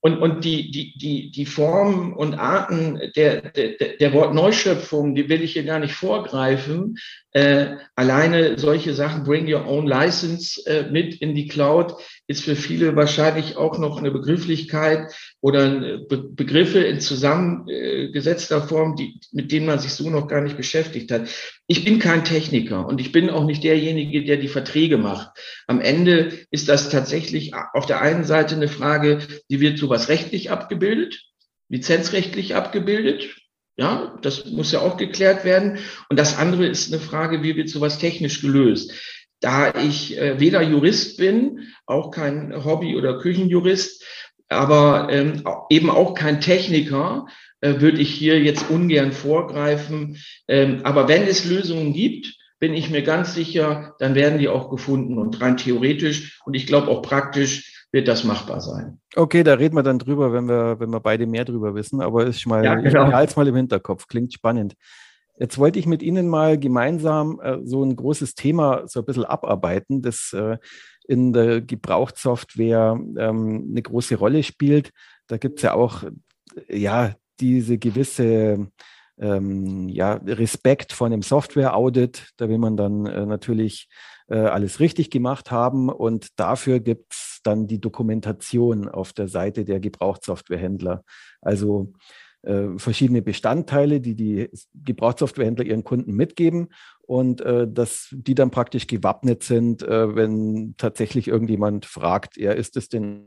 Und, 0.03 0.19
und 0.19 0.45
die, 0.45 0.71
die, 0.71 0.97
die, 0.97 1.31
die 1.31 1.47
Formen 1.47 2.15
und 2.15 2.35
Arten 2.35 3.01
der, 3.17 3.43
der, 3.51 3.97
der 3.99 4.13
Wortneuschöpfung, 4.15 5.15
die 5.15 5.29
will 5.29 5.43
ich 5.43 5.53
hier 5.53 5.65
gar 5.65 5.79
nicht 5.79 5.95
vorgreifen. 5.95 6.97
Äh, 7.33 7.77
alleine 7.95 8.59
solche 8.59 8.93
Sachen, 8.93 9.23
bring 9.23 9.53
your 9.53 9.65
own 9.65 9.87
license 9.87 10.61
äh, 10.67 10.91
mit 10.91 11.15
in 11.21 11.37
die 11.37 11.47
Cloud, 11.47 11.95
ist 12.27 12.43
für 12.43 12.57
viele 12.57 12.97
wahrscheinlich 12.97 13.57
auch 13.57 13.79
noch 13.79 13.99
eine 13.99 14.11
Begrifflichkeit 14.11 15.13
oder 15.41 15.99
Be 16.09 16.19
Begriffe 16.19 16.81
in 16.81 17.01
zusammengesetzter 17.01 18.63
Form, 18.63 18.97
die, 18.97 19.21
mit 19.31 19.53
denen 19.53 19.67
man 19.67 19.79
sich 19.79 19.93
so 19.93 20.11
noch 20.11 20.27
gar 20.27 20.41
nicht 20.41 20.57
beschäftigt 20.57 21.13
hat. 21.13 21.29
Ich 21.69 21.85
bin 21.85 22.01
kein 22.01 22.25
Techniker 22.25 22.87
und 22.87 23.01
ich 23.01 23.13
bin 23.13 23.31
auch 23.31 23.45
nicht 23.45 23.63
derjenige, 23.63 24.25
der 24.25 24.39
die 24.39 24.49
Verträge 24.49 24.99
macht. 24.99 25.31
Am 25.69 25.81
Ende 25.81 26.33
ist 26.51 26.69
das 26.69 26.91
tatsächlich 26.91 27.53
auf 27.75 27.87
der 27.87 28.01
einen 28.01 28.25
Seite 28.25 28.57
eine 28.57 28.69
Frage, 28.69 29.19
die 29.49 29.61
wird 29.61 29.79
sowas 29.79 30.09
rechtlich 30.09 30.51
abgebildet, 30.51 31.23
lizenzrechtlich 31.69 32.57
abgebildet. 32.57 33.37
Ja, 33.81 34.15
das 34.21 34.45
muss 34.45 34.73
ja 34.73 34.81
auch 34.81 34.99
geklärt 34.99 35.47
werden. 35.47 35.79
Und 36.11 36.19
das 36.19 36.37
andere 36.37 36.67
ist 36.67 36.93
eine 36.93 37.01
Frage, 37.01 37.43
wie 37.43 37.57
wird 37.57 37.71
sowas 37.71 37.99
technisch 37.99 38.43
gelöst? 38.43 38.93
Da 39.41 39.75
ich 39.75 40.19
äh, 40.19 40.39
weder 40.39 40.61
Jurist 40.61 41.17
bin, 41.17 41.69
auch 41.87 42.11
kein 42.11 42.53
Hobby- 42.63 42.95
oder 42.95 43.19
Küchenjurist, 43.19 44.05
aber 44.51 45.09
ähm, 45.11 45.45
eben 45.71 45.89
auch 45.89 46.13
kein 46.13 46.43
Techniker, 46.43 47.27
äh, 47.63 47.81
würde 47.81 48.03
ich 48.03 48.11
hier 48.11 48.39
jetzt 48.39 48.69
ungern 48.69 49.13
vorgreifen. 49.13 50.19
Ähm, 50.47 50.81
aber 50.83 51.09
wenn 51.09 51.23
es 51.23 51.47
Lösungen 51.47 51.95
gibt, 51.95 52.35
bin 52.59 52.75
ich 52.75 52.91
mir 52.91 53.03
ganz 53.03 53.35
sicher, 53.35 53.95
dann 53.99 54.15
werden 54.15 54.39
die 54.39 54.51
auch 54.51 54.69
gefunden 54.69 55.17
und 55.17 55.41
rein 55.41 55.57
theoretisch 55.57 56.39
und 56.45 56.53
ich 56.53 56.67
glaube 56.67 56.89
auch 56.89 57.01
praktisch 57.01 57.80
wird 57.93 58.09
das 58.09 58.25
machbar 58.25 58.61
sein. 58.61 59.01
Okay, 59.17 59.43
da 59.43 59.55
reden 59.55 59.77
wir 59.77 59.83
dann 59.83 59.99
drüber, 59.99 60.33
wenn 60.33 60.49
wir, 60.49 60.79
wenn 60.79 60.91
wir 60.91 61.01
beide 61.01 61.27
mehr 61.27 61.45
drüber 61.45 61.75
wissen, 61.75 62.01
aber 62.01 62.27
ist 62.27 62.41
schon 62.41 62.51
mal, 62.51 62.65
ja, 62.65 62.75
genau. 62.77 63.11
als 63.11 63.37
mal 63.37 63.49
im 63.49 63.57
Hinterkopf, 63.57 64.07
klingt 64.07 64.33
spannend. 64.33 64.75
Jetzt 65.39 65.59
wollte 65.59 65.79
ich 65.79 65.87
mit 65.87 66.03
Ihnen 66.03 66.29
mal 66.29 66.59
gemeinsam 66.59 67.41
äh, 67.43 67.59
so 67.65 67.83
ein 67.83 67.97
großes 67.97 68.35
Thema 68.35 68.87
so 68.87 69.01
ein 69.01 69.07
bisschen 69.07 69.25
abarbeiten, 69.25 70.03
das 70.03 70.33
äh, 70.35 70.59
in 71.09 71.33
der 71.33 71.63
Gebrauchtsoftware 71.63 73.01
ähm, 73.17 73.69
eine 73.71 73.83
große 73.83 74.17
Rolle 74.17 74.43
spielt. 74.43 74.91
Da 75.27 75.39
gibt 75.39 75.59
es 75.59 75.63
ja 75.63 75.73
auch 75.73 76.05
ja, 76.69 77.15
diese 77.41 77.79
gewisse 77.79 78.69
ähm, 79.21 79.89
ja, 79.89 80.15
Respekt 80.15 80.93
vor 80.93 81.07
einem 81.07 81.23
Software-Audit. 81.23 82.31
Da 82.37 82.49
will 82.49 82.59
man 82.59 82.77
dann 82.77 83.07
äh, 83.07 83.27
natürlich 83.27 83.89
äh, 84.29 84.39
alles 84.39 84.81
richtig 84.81 85.11
gemacht 85.11 85.51
haben 85.51 85.89
und 85.89 86.39
dafür 86.39 86.81
gibt 86.81 87.13
es 87.13 87.41
dann 87.43 87.67
die 87.67 87.81
Dokumentation 87.81 88.89
auf 88.89 89.13
der 89.13 89.29
Seite 89.29 89.65
der 89.65 89.81
Gebrauchtsoftwarehändler. 89.81 91.05
Also 91.41 91.93
äh, 92.43 92.79
verschiedene 92.79 93.23
Bestandteile, 93.23 94.01
die 94.01 94.15
die 94.15 94.49
Gebrauchssoftwarehändler 94.75 95.67
ihren 95.67 95.85
Kunden 95.85 96.15
mitgeben 96.15 96.69
und 97.03 97.43
äh, 97.43 97.67
dass 97.69 98.09
die 98.13 98.35
dann 98.35 98.51
praktisch 98.51 98.87
gewappnet 98.87 99.43
sind, 99.43 99.83
äh, 99.83 100.15
wenn 100.15 100.75
tatsächlich 100.79 101.29
irgendjemand 101.29 101.85
fragt, 101.85 102.37
ja, 102.39 102.53
ist 102.53 102.77
es 102.79 102.89
denn, 102.89 103.27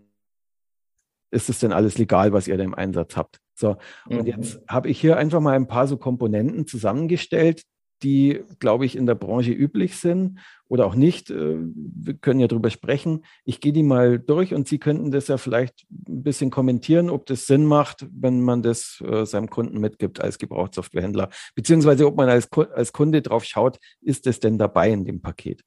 ist 1.34 1.50
es 1.50 1.60
denn 1.60 1.74
alles 1.74 1.98
legal, 1.98 2.32
was 2.34 2.48
ihr 2.48 2.58
da 2.58 2.64
im 2.64 2.76
Einsatz 2.76 3.18
habt? 3.18 3.40
So, 3.56 3.78
und 4.08 4.22
mhm. 4.22 4.26
jetzt 4.26 4.62
habe 4.68 4.90
ich 4.90 5.00
hier 5.00 5.18
einfach 5.18 5.40
mal 5.40 5.56
ein 5.56 5.68
paar 5.68 5.88
so 5.88 5.98
Komponenten 5.98 6.66
zusammengestellt, 6.68 7.64
die, 8.04 8.42
glaube 8.60 8.86
ich, 8.86 8.96
in 8.96 9.06
der 9.06 9.16
Branche 9.16 9.52
üblich 9.52 9.96
sind 9.96 10.40
oder 10.68 10.86
auch 10.86 10.96
nicht. 10.96 11.30
Äh, 11.30 11.58
wir 11.58 12.16
können 12.16 12.40
ja 12.40 12.48
darüber 12.48 12.70
sprechen. 12.70 13.24
Ich 13.46 13.62
gehe 13.62 13.72
die 13.72 13.84
mal 13.84 14.20
durch 14.20 14.54
und 14.54 14.68
Sie 14.68 14.78
könnten 14.78 15.12
das 15.12 15.28
ja 15.28 15.38
vielleicht 15.38 15.86
ein 15.90 16.24
bisschen 16.24 16.52
kommentieren, 16.52 17.10
ob 17.10 17.26
das 17.26 17.46
Sinn 17.46 17.66
macht, 17.66 18.06
wenn 18.12 18.42
man 18.42 18.62
das 18.62 19.02
äh, 19.06 19.26
seinem 19.26 19.50
Kunden 19.50 19.80
mitgibt 19.80 20.22
als 20.22 20.38
Gebrauchssoftwarehändler, 20.38 21.30
beziehungsweise 21.56 22.06
ob 22.06 22.18
man 22.18 22.30
als, 22.30 22.52
als 22.52 22.92
Kunde 22.92 23.22
drauf 23.22 23.46
schaut, 23.46 23.78
ist 24.02 24.28
es 24.28 24.40
denn 24.40 24.58
dabei 24.58 24.92
in 24.92 25.06
dem 25.06 25.22
Paket? 25.22 25.62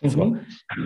Mhm. 0.00 0.08
So. 0.08 0.36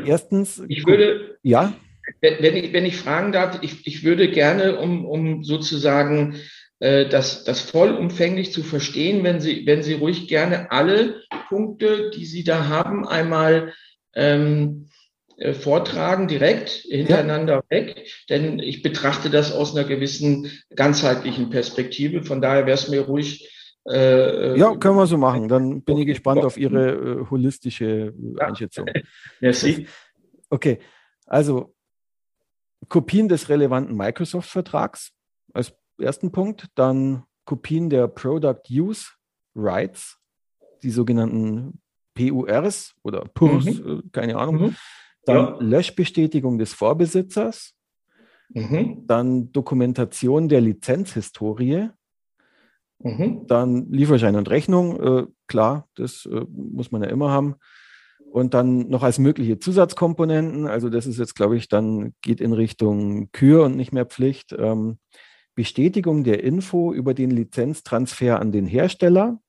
Erstens. 0.07 0.63
Ich 0.69 0.87
würde. 0.87 1.39
Ja. 1.43 1.75
Wenn 2.21 2.57
ich, 2.57 2.73
wenn 2.73 2.85
ich 2.85 2.97
fragen 2.97 3.33
darf, 3.33 3.59
ich, 3.63 3.87
ich 3.87 4.05
würde 4.05 4.31
gerne, 4.31 4.79
um, 4.79 5.05
um 5.05 5.45
sozusagen 5.45 6.37
äh, 6.81 7.09
das, 7.09 7.45
das 7.45 7.61
vollumfänglich 7.61 8.53
zu 8.53 8.63
verstehen, 8.63 9.23
wenn 9.23 9.41
Sie, 9.41 9.67
wenn 9.67 9.83
Sie 9.83 9.95
ruhig 9.95 10.29
gerne 10.29 10.71
alle 10.71 11.23
Punkte, 11.49 12.11
die 12.11 12.25
Sie 12.25 12.43
da 12.45 12.69
haben, 12.69 13.07
einmal 13.07 13.75
ähm, 14.15 14.89
äh, 15.41 15.55
vortragen, 15.55 16.29
direkt 16.29 16.69
hintereinander 16.69 17.57
ja. 17.57 17.63
weg. 17.71 18.11
Denn 18.29 18.59
ich 18.59 18.83
betrachte 18.83 19.31
das 19.31 19.53
aus 19.53 19.75
einer 19.75 19.87
gewissen 19.87 20.51
ganzheitlichen 20.75 21.49
Perspektive. 21.49 22.25
Von 22.25 22.43
daher 22.43 22.67
wäre 22.67 22.75
es 22.75 22.89
mir 22.89 23.03
ruhig. 23.03 23.51
Äh, 23.91 24.59
ja, 24.59 24.77
können 24.77 24.97
wir 24.97 25.07
so 25.07 25.17
machen. 25.17 25.49
Dann 25.49 25.83
bin 25.83 25.97
ich 25.97 26.07
gespannt 26.07 26.45
auf 26.45 26.59
Ihre 26.59 26.91
äh, 26.91 27.31
holistische 27.31 28.13
ja. 28.39 28.47
Einschätzung. 28.47 28.87
Merci. 29.41 29.87
Okay, 30.51 30.79
also 31.27 31.75
Kopien 32.89 33.29
des 33.29 33.49
relevanten 33.49 33.97
Microsoft-Vertrags 33.97 35.13
als 35.53 35.75
ersten 35.99 36.33
Punkt. 36.33 36.69
Dann 36.75 37.25
Kopien 37.45 37.91
der 37.91 38.09
Product 38.09 38.63
Use 38.71 39.11
Rights, 39.55 40.19
die 40.83 40.91
sogenannten 40.91 41.81
PURs 42.15 42.95
oder 43.03 43.25
PURs, 43.35 43.65
mhm. 43.65 43.99
Äh, 43.99 44.03
keine 44.13 44.37
Ahnung. 44.37 44.63
Mhm. 44.63 44.77
Dann 45.25 45.37
ja. 45.37 45.57
Löschbestätigung 45.61 46.59
des 46.59 46.73
Vorbesitzers. 46.73 47.75
Mhm. 48.51 49.07
Dann 49.07 49.53
Dokumentation 49.53 50.49
der 50.49 50.61
Lizenzhistorie. 50.61 51.91
Mhm. 52.99 53.47
Dann 53.47 53.91
Lieferschein 53.91 54.37
und 54.37 54.51
Rechnung. 54.51 55.01
Äh, 55.01 55.27
klar, 55.47 55.89
das 55.95 56.27
äh, 56.27 56.45
muss 56.49 56.91
man 56.91 57.03
ja 57.03 57.09
immer 57.09 57.31
haben. 57.31 57.57
Und 58.31 58.55
dann 58.55 58.89
noch 58.89 59.03
als 59.03 59.19
mögliche 59.19 59.59
Zusatzkomponenten, 59.59 60.69
also 60.69 60.89
das 60.89 61.07
ist 61.07 61.19
jetzt, 61.19 61.35
glaube 61.35 61.57
ich, 61.57 61.69
dann 61.69 62.15
geht 62.23 62.41
in 62.41 62.53
Richtung 62.53 63.31
Kür 63.33 63.65
und 63.65 63.77
nicht 63.77 63.93
mehr 63.93 64.07
Pflicht. 64.07 64.55
Ähm, 64.57 64.99
Bestätigung 65.57 66.23
der 66.23 66.43
Info 66.45 66.93
über 66.93 67.13
den 67.13 67.31
Lizenztransfer 67.31 68.41
an 68.41 68.53
den 68.53 68.67
Hersteller. 68.67 69.41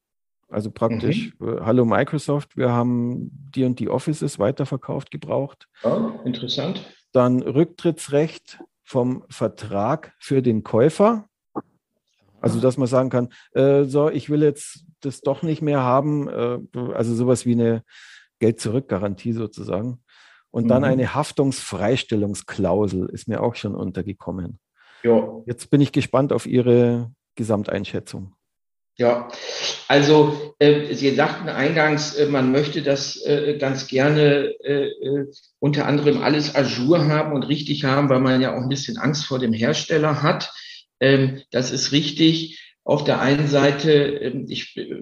Also 0.50 0.72
praktisch, 0.72 1.34
mhm. 1.40 1.48
äh, 1.48 1.62
hallo 1.62 1.86
Microsoft, 1.86 2.58
wir 2.58 2.72
haben 2.72 3.30
die 3.32 3.64
und 3.64 3.80
die 3.80 3.88
Offices 3.88 4.40
weiterverkauft, 4.40 5.12
gebraucht. 5.12 5.68
Oh, 5.84 6.12
interessant. 6.26 6.84
Dann 7.14 7.42
Rücktrittsrecht 7.42 8.60
vom 8.84 9.24
Vertrag 9.30 10.14
für 10.20 10.42
den 10.42 10.64
Käufer. 10.64 11.30
Also, 12.42 12.60
dass 12.60 12.78
man 12.78 12.88
sagen 12.88 13.12
kann, 13.12 13.30
äh, 13.54 13.84
so, 13.84 14.10
ich 14.10 14.30
will 14.30 14.42
jetzt 14.42 14.86
das 15.02 15.22
doch 15.22 15.44
nicht 15.44 15.62
mehr 15.62 15.82
haben. 15.82 16.28
Äh, 16.28 16.60
also 16.94 17.14
sowas 17.14 17.46
wie 17.46 17.54
eine 17.54 17.84
Geld-Zurück-Garantie 18.42 19.32
sozusagen. 19.32 20.04
Und 20.50 20.68
dann 20.68 20.82
mhm. 20.82 20.90
eine 20.90 21.16
Haftungsfreistellungsklausel 21.16 23.08
ist 23.10 23.30
mir 23.30 23.42
auch 23.42 23.56
schon 23.56 23.74
untergekommen. 23.74 24.60
Ja. 25.04 25.42
Jetzt 25.46 25.70
bin 25.70 25.80
ich 25.80 25.94
gespannt 25.94 26.34
auf 26.34 26.46
Ihre 26.46 27.12
Gesamteinschätzung. 27.36 28.36
Ja, 28.98 29.30
also 29.88 30.54
äh, 30.60 30.94
Sie 30.94 31.16
sagten 31.16 31.48
eingangs, 31.48 32.14
äh, 32.16 32.28
man 32.28 32.52
möchte 32.52 32.82
das 32.82 33.16
äh, 33.26 33.58
ganz 33.58 33.88
gerne 33.88 34.54
äh, 34.64 34.90
äh, 34.90 35.32
unter 35.60 35.86
anderem 35.86 36.22
alles 36.22 36.54
Azure 36.54 37.08
haben 37.08 37.34
und 37.34 37.44
richtig 37.44 37.86
haben, 37.86 38.10
weil 38.10 38.20
man 38.20 38.42
ja 38.42 38.54
auch 38.54 38.62
ein 38.62 38.70
bisschen 38.70 38.98
Angst 38.98 39.26
vor 39.26 39.40
dem 39.40 39.54
Hersteller 39.54 40.22
hat. 40.22 40.54
Ähm, 41.00 41.42
das 41.52 41.72
ist 41.72 41.94
richtig. 41.94 42.71
Auf 42.84 43.04
der 43.04 43.22
einen 43.22 43.48
Seite, 43.48 43.92
ähm, 43.92 44.46
ich, 44.50 44.76
äh, 44.78 45.02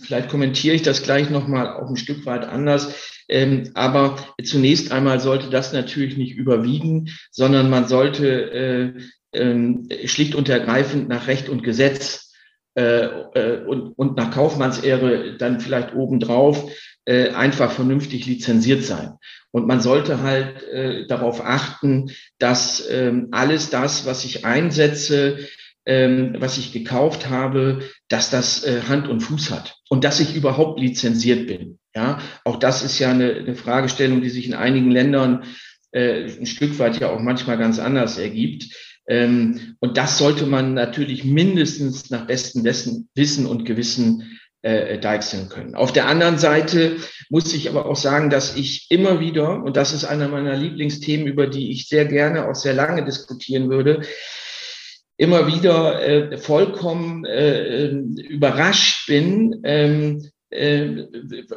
vielleicht 0.00 0.28
kommentiere 0.28 0.74
ich 0.74 0.82
das 0.82 1.02
gleich 1.02 1.30
nochmal 1.30 1.74
auch 1.74 1.88
ein 1.88 1.96
Stück 1.96 2.24
weit 2.26 2.44
anders, 2.44 2.94
ähm, 3.28 3.70
aber 3.74 4.16
zunächst 4.42 4.92
einmal 4.92 5.20
sollte 5.20 5.50
das 5.50 5.72
natürlich 5.72 6.16
nicht 6.16 6.34
überwiegen, 6.36 7.08
sondern 7.30 7.70
man 7.70 7.86
sollte 7.88 8.94
ähm, 9.32 9.88
schlicht 10.04 10.34
und 10.34 10.48
ergreifend 10.48 11.08
nach 11.08 11.26
Recht 11.26 11.48
und 11.48 11.62
Gesetz 11.62 12.32
äh, 12.74 13.04
äh, 13.04 13.64
und, 13.66 13.92
und 13.98 14.16
nach 14.16 14.30
Kaufmannsehre 14.30 15.36
dann 15.36 15.60
vielleicht 15.60 15.94
obendrauf 15.94 16.70
äh, 17.04 17.28
einfach 17.30 17.70
vernünftig 17.70 18.24
lizenziert 18.24 18.84
sein. 18.84 19.18
Und 19.50 19.66
man 19.66 19.82
sollte 19.82 20.22
halt 20.22 20.62
äh, 20.68 21.06
darauf 21.06 21.44
achten, 21.44 22.12
dass 22.38 22.88
ähm, 22.90 23.28
alles 23.32 23.68
das, 23.68 24.06
was 24.06 24.24
ich 24.24 24.46
einsetze, 24.46 25.40
ähm, 25.86 26.36
was 26.38 26.58
ich 26.58 26.72
gekauft 26.72 27.28
habe, 27.28 27.80
dass 28.08 28.30
das 28.30 28.64
äh, 28.64 28.82
Hand 28.88 29.08
und 29.08 29.20
Fuß 29.20 29.50
hat 29.50 29.76
und 29.88 30.04
dass 30.04 30.20
ich 30.20 30.34
überhaupt 30.34 30.80
lizenziert 30.80 31.46
bin. 31.46 31.78
Ja, 31.94 32.20
auch 32.44 32.56
das 32.56 32.82
ist 32.82 32.98
ja 32.98 33.10
eine, 33.10 33.32
eine 33.32 33.54
Fragestellung, 33.54 34.22
die 34.22 34.30
sich 34.30 34.46
in 34.46 34.54
einigen 34.54 34.90
Ländern 34.90 35.44
äh, 35.90 36.24
ein 36.24 36.46
Stück 36.46 36.78
weit 36.78 37.00
ja 37.00 37.10
auch 37.10 37.20
manchmal 37.20 37.58
ganz 37.58 37.78
anders 37.78 38.18
ergibt. 38.18 38.74
Ähm, 39.08 39.76
und 39.80 39.96
das 39.96 40.18
sollte 40.18 40.46
man 40.46 40.74
natürlich 40.74 41.24
mindestens 41.24 42.10
nach 42.10 42.26
bestem 42.26 42.64
Wissen 42.64 43.46
und 43.46 43.64
Gewissen 43.64 44.38
äh, 44.62 44.98
deichseln 44.98 45.48
können. 45.48 45.74
Auf 45.74 45.92
der 45.92 46.06
anderen 46.06 46.38
Seite 46.38 46.96
muss 47.28 47.52
ich 47.52 47.68
aber 47.68 47.86
auch 47.86 47.96
sagen, 47.96 48.30
dass 48.30 48.56
ich 48.56 48.90
immer 48.90 49.20
wieder, 49.20 49.62
und 49.62 49.76
das 49.76 49.92
ist 49.92 50.04
einer 50.04 50.28
meiner 50.28 50.56
Lieblingsthemen, 50.56 51.26
über 51.26 51.48
die 51.48 51.72
ich 51.72 51.88
sehr 51.88 52.04
gerne 52.04 52.48
auch 52.48 52.54
sehr 52.54 52.72
lange 52.72 53.04
diskutieren 53.04 53.68
würde, 53.70 54.02
immer 55.22 55.46
wieder 55.46 56.02
äh, 56.02 56.36
vollkommen 56.36 57.24
äh, 57.24 57.90
überrascht 57.90 59.06
bin, 59.06 59.60
ähm, 59.62 60.28
äh, 60.50 61.04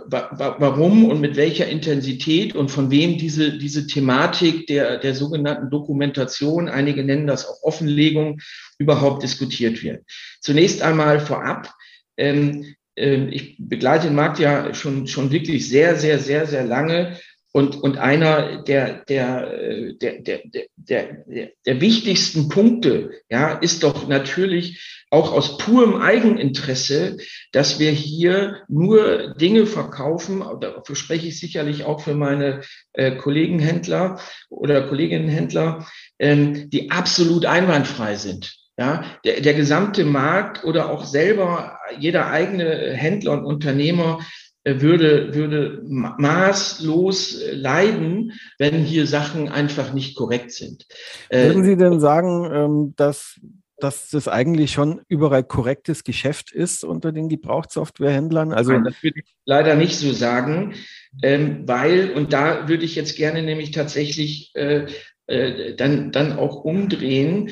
warum 0.08 1.06
und 1.06 1.20
mit 1.20 1.36
welcher 1.36 1.68
Intensität 1.68 2.56
und 2.56 2.70
von 2.70 2.92
wem 2.92 3.18
diese, 3.18 3.58
diese 3.58 3.88
Thematik 3.88 4.68
der, 4.68 5.00
der 5.00 5.16
sogenannten 5.16 5.72
Dokumentation, 5.72 6.70
einige 6.70 7.04
nennen 7.04 7.26
das 7.26 7.48
auch 7.48 7.64
Offenlegung, 7.64 8.40
überhaupt 8.78 9.24
diskutiert 9.24 9.82
wird. 9.82 10.04
Zunächst 10.42 10.84
einmal 10.84 11.20
vorab, 11.20 11.74
ähm, 12.18 12.76
äh, 12.96 13.26
ich 13.30 13.56
begleite 13.58 14.06
den 14.06 14.16
Markt 14.16 14.38
ja 14.38 14.76
schon, 14.76 15.08
schon 15.08 15.32
wirklich 15.32 15.68
sehr, 15.68 15.96
sehr, 15.96 16.20
sehr, 16.20 16.46
sehr 16.46 16.66
lange 16.66 17.18
und, 17.56 17.82
und 17.82 17.98
einer 17.98 18.64
der, 18.64 19.06
der, 19.06 19.94
der, 20.02 20.20
der, 20.20 20.40
der, 20.44 20.64
der, 21.26 21.52
der 21.66 21.80
wichtigsten 21.80 22.50
Punkte 22.50 23.12
ja, 23.30 23.54
ist 23.54 23.84
doch 23.84 24.10
natürlich 24.10 25.06
auch 25.10 25.32
aus 25.32 25.58
purem 25.58 26.02
Eigeninteresse, 26.02 27.16
dass 27.54 27.80
wir 27.80 27.92
hier 27.92 28.58
nur 28.68 29.36
Dinge 29.36 29.68
verkaufen, 29.68 30.44
dafür 30.60 30.98
spreche 30.98 31.28
ich 31.28 31.40
sicherlich 31.40 31.86
auch 31.86 32.02
für 32.02 32.14
meine 32.14 32.60
äh, 32.92 33.16
Kollegenhändler 33.16 34.20
oder 34.50 34.90
Kolleginnenhändler, 34.90 35.88
ähm, 36.20 36.70
die 36.70 36.92
absolut 36.92 37.46
einwandfrei 37.46 38.16
sind. 38.16 38.54
Ja, 38.78 39.06
der, 39.24 39.40
der 39.40 39.54
gesamte 39.54 40.04
Markt 40.04 40.66
oder 40.66 40.90
auch 40.90 41.06
selber 41.06 41.80
jeder 41.98 42.28
eigene 42.28 42.92
Händler 42.92 43.32
und 43.32 43.46
Unternehmer 43.46 44.20
würde, 44.66 45.34
würde 45.36 45.82
maßlos 45.86 47.42
äh, 47.42 47.52
leiden, 47.54 48.34
wenn 48.58 48.84
hier 48.84 49.06
Sachen 49.06 49.48
einfach 49.48 49.94
nicht 49.94 50.16
korrekt 50.16 50.52
sind. 50.52 50.86
Äh, 51.30 51.48
Würden 51.48 51.64
Sie 51.64 51.78
denn 51.78 52.00
sagen, 52.00 52.50
ähm, 52.52 52.94
dass, 52.96 53.40
dass 53.78 54.10
das 54.10 54.28
eigentlich 54.28 54.72
schon 54.72 55.02
überall 55.08 55.44
korrektes 55.44 56.04
Geschäft 56.04 56.52
ist 56.52 56.84
unter 56.84 57.12
den 57.12 57.30
Gebrauchtsoftwarehändlern? 57.30 58.54
Also 58.54 58.72
Nein, 58.72 58.86
das 58.86 59.04
würde 59.04 59.20
ich 59.20 59.36
leider 59.46 59.76
nicht 59.76 59.98
so 59.98 60.12
sagen, 60.12 60.74
ähm, 61.22 61.68
weil, 61.68 62.12
und 62.12 62.34
da 62.34 62.68
würde 62.68 62.86
ich 62.86 62.96
jetzt 62.96 63.16
gerne 63.16 63.44
nämlich 63.44 63.72
tatsächlich 63.72 64.52
dann, 65.26 66.12
dann 66.12 66.34
auch 66.34 66.64
umdrehen 66.64 67.50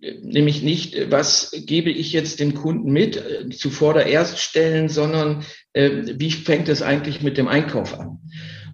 nämlich 0.00 0.62
nicht, 0.62 0.94
äh, 0.94 1.10
was 1.10 1.52
gebe 1.66 1.90
ich 1.90 2.12
jetzt 2.12 2.40
dem 2.40 2.54
Kunden 2.54 2.90
mit, 2.90 3.16
äh, 3.16 3.48
zuvordererst 3.50 4.38
stellen, 4.38 4.88
sondern 4.88 5.44
äh, 5.72 5.90
wie 6.16 6.30
fängt 6.30 6.68
es 6.68 6.82
eigentlich 6.82 7.22
mit 7.22 7.38
dem 7.38 7.48
Einkauf 7.48 7.98
an? 7.98 8.18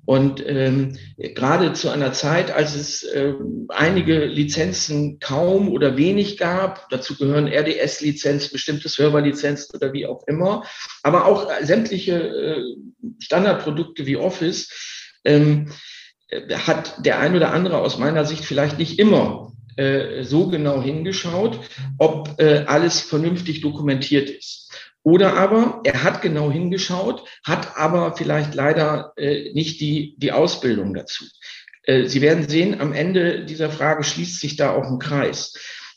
Und 0.04 0.40
ähm, 0.46 0.96
gerade 1.16 1.72
zu 1.72 1.90
einer 1.90 2.12
Zeit, 2.12 2.52
als 2.52 2.76
es 2.76 3.02
äh, 3.02 3.34
einige 3.68 4.24
Lizenzen 4.24 5.18
kaum 5.18 5.68
oder 5.68 5.96
wenig 5.96 6.36
gab, 6.36 6.88
dazu 6.90 7.16
gehören 7.16 7.48
RDS-Lizenzen, 7.48 8.52
bestimmte 8.52 8.88
Server-Lizenzen 8.88 9.74
oder 9.74 9.92
wie 9.92 10.06
auch 10.06 10.22
immer, 10.28 10.62
aber 11.02 11.24
auch 11.24 11.50
sämtliche 11.60 12.12
äh, 12.12 12.62
Standardprodukte 13.18 14.06
wie 14.06 14.16
Office, 14.16 15.18
ähm, 15.24 15.72
hat 16.52 17.04
der 17.04 17.18
ein 17.18 17.34
oder 17.34 17.52
andere 17.52 17.78
aus 17.78 17.98
meiner 17.98 18.24
Sicht 18.24 18.44
vielleicht 18.44 18.78
nicht 18.78 19.00
immer 19.00 19.55
äh, 19.76 20.22
so 20.22 20.48
genau 20.48 20.82
hingeschaut, 20.82 21.60
ob 21.98 22.40
äh, 22.40 22.64
alles 22.66 23.00
vernünftig 23.00 23.60
dokumentiert 23.60 24.30
ist. 24.30 24.70
Oder 25.02 25.34
aber 25.34 25.82
er 25.84 26.02
hat 26.02 26.20
genau 26.20 26.50
hingeschaut, 26.50 27.22
hat 27.44 27.76
aber 27.76 28.16
vielleicht 28.16 28.54
leider 28.54 29.12
äh, 29.16 29.52
nicht 29.52 29.80
die, 29.80 30.16
die 30.18 30.32
Ausbildung 30.32 30.94
dazu. 30.94 31.24
Äh, 31.84 32.06
Sie 32.06 32.20
werden 32.20 32.48
sehen, 32.48 32.80
am 32.80 32.92
Ende 32.92 33.44
dieser 33.44 33.70
Frage 33.70 34.02
schließt 34.02 34.40
sich 34.40 34.56
da 34.56 34.72
auch 34.72 34.90
ein 34.90 34.98
Kreis. 34.98 35.54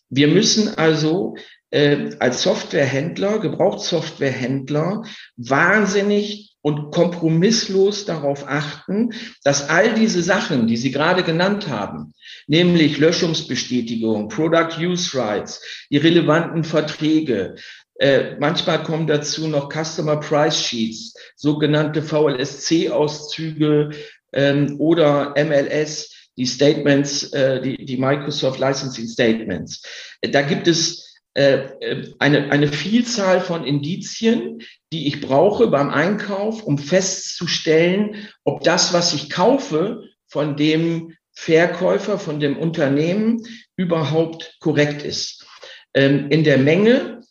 Wir 0.10 0.28
müssen 0.28 0.78
also 0.78 1.36
äh, 1.72 2.12
als 2.20 2.44
Softwarehändler, 2.44 3.40
Gebrauchtsoftwarehändler, 3.40 5.04
wahnsinnig 5.38 6.49
und 6.62 6.92
kompromisslos 6.92 8.06
darauf 8.06 8.48
achten, 8.48 9.14
dass 9.44 9.70
all 9.70 9.94
diese 9.94 10.22
Sachen, 10.22 10.68
die 10.68 10.78
Sie 10.78 10.92
gerade 10.92 11.24
genannt 11.24 11.70
haben, 11.70 12.14
nämlich 12.48 12.98
Löschungsbestätigung, 12.98 14.28
Product 14.28 14.78
Use 14.80 15.18
Rights, 15.18 15.62
die 15.90 15.98
relevanten 15.98 16.64
Verträge, 16.64 17.56
äh, 18.00 18.36
manchmal 18.40 18.84
kommen 18.84 19.08
dazu 19.08 19.48
noch 19.48 19.70
Customer 19.70 20.18
Price 20.18 20.62
Sheets, 20.62 21.14
sogenannte 21.36 22.02
VLSC-Auszüge 22.02 23.90
ähm, 24.34 24.80
oder 24.80 25.34
MLS, 25.38 26.10
die 26.38 26.46
Statements, 26.46 27.34
äh, 27.34 27.62
die, 27.62 27.86
die 27.86 27.98
Microsoft 27.98 28.60
Licensing 28.60 29.08
Statements. 29.08 29.84
Da 30.22 30.42
gibt 30.42 30.68
es 30.68 31.09
eine, 31.36 32.52
eine 32.52 32.68
Vielzahl 32.68 33.40
von 33.40 33.64
Indizien, 33.64 34.62
die 34.92 35.08
ich 35.08 35.22
brauche 35.22 35.68
beim 35.68 35.90
Einkauf, 35.90 36.64
um 36.64 36.78
festzustellen, 36.78 38.28
ob 38.44 38.64
das, 38.64 38.94
was 38.94 39.14
ich 39.14 39.30
kaufe, 39.30 40.04
von 40.28 40.56
dem 40.56 41.16
Verkäufer, 41.34 42.20
von 42.20 42.40
dem 42.40 42.58
Unternehmen 42.58 43.44
überhaupt 43.76 44.58
korrekt 44.60 45.04
ist. 45.04 45.46
Ähm, 45.94 46.30
in 46.30 46.44
der 46.44 46.58
Menge, 46.58 47.22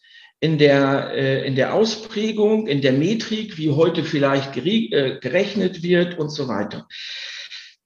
in 0.41 0.59
der, 0.59 1.13
äh, 1.15 1.47
in 1.47 1.57
der 1.57 1.75
Ausprägung, 1.75 2.67
in 2.67 2.81
der 2.81 2.93
Metrik, 2.93 3.59
wie 3.59 3.71
heute 3.71 4.05
vielleicht 4.05 4.53
gerechnet 4.55 5.83
wird 5.83 6.19
und 6.19 6.31
so 6.31 6.49
weiter. 6.49 6.87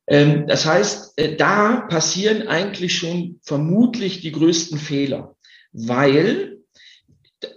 Ähm, 0.07 0.47
das 0.47 0.67
heißt, 0.67 1.15
da 1.39 1.87
passieren 1.89 2.49
eigentlich 2.49 2.97
schon 2.97 3.41
vermutlich 3.43 4.21
die 4.21 4.33
größten 4.33 4.79
Fehler 4.79 5.37
weil 5.73 6.59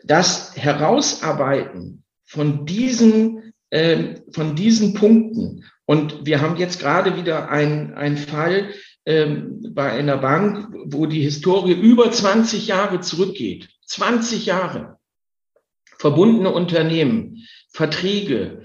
das 0.03 0.55
Herausarbeiten 0.55 2.03
von 2.25 2.65
diesen, 2.65 3.53
äh, 3.69 4.15
von 4.31 4.55
diesen 4.55 4.93
Punkten, 4.93 5.63
und 5.85 6.25
wir 6.25 6.41
haben 6.41 6.57
jetzt 6.57 6.79
gerade 6.79 7.15
wieder 7.15 7.49
einen 7.49 8.17
Fall 8.17 8.73
ähm, 9.05 9.61
bei 9.69 9.91
einer 9.91 10.17
Bank, 10.17 10.73
wo 10.85 11.05
die 11.05 11.21
Historie 11.21 11.73
über 11.73 12.11
20 12.11 12.67
Jahre 12.67 13.01
zurückgeht. 13.01 13.69
20 13.85 14.47
Jahre. 14.47 14.97
Verbundene 15.99 16.51
Unternehmen, 16.51 17.47
Verträge, 17.71 18.63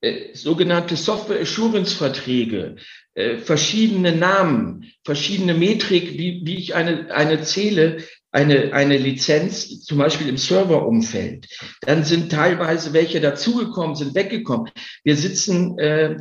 äh, 0.00 0.34
sogenannte 0.34 0.96
Software 0.96 1.40
Assurance 1.40 1.94
Verträge, 1.94 2.76
äh, 3.14 3.36
verschiedene 3.36 4.16
Namen, 4.16 4.90
verschiedene 5.04 5.54
Metrik, 5.54 6.14
wie, 6.14 6.40
wie 6.44 6.56
ich 6.56 6.74
eine, 6.74 7.14
eine 7.14 7.42
zähle, 7.42 8.02
eine, 8.32 8.72
eine 8.72 8.96
Lizenz, 8.96 9.84
zum 9.84 9.98
Beispiel 9.98 10.28
im 10.28 10.38
Serverumfeld. 10.38 11.46
Dann 11.82 12.02
sind 12.02 12.32
teilweise 12.32 12.94
welche 12.94 13.20
dazugekommen, 13.20 13.94
sind 13.94 14.14
weggekommen. 14.14 14.70
Wir 15.04 15.16
sitzen 15.16 15.78
äh, 15.78 16.16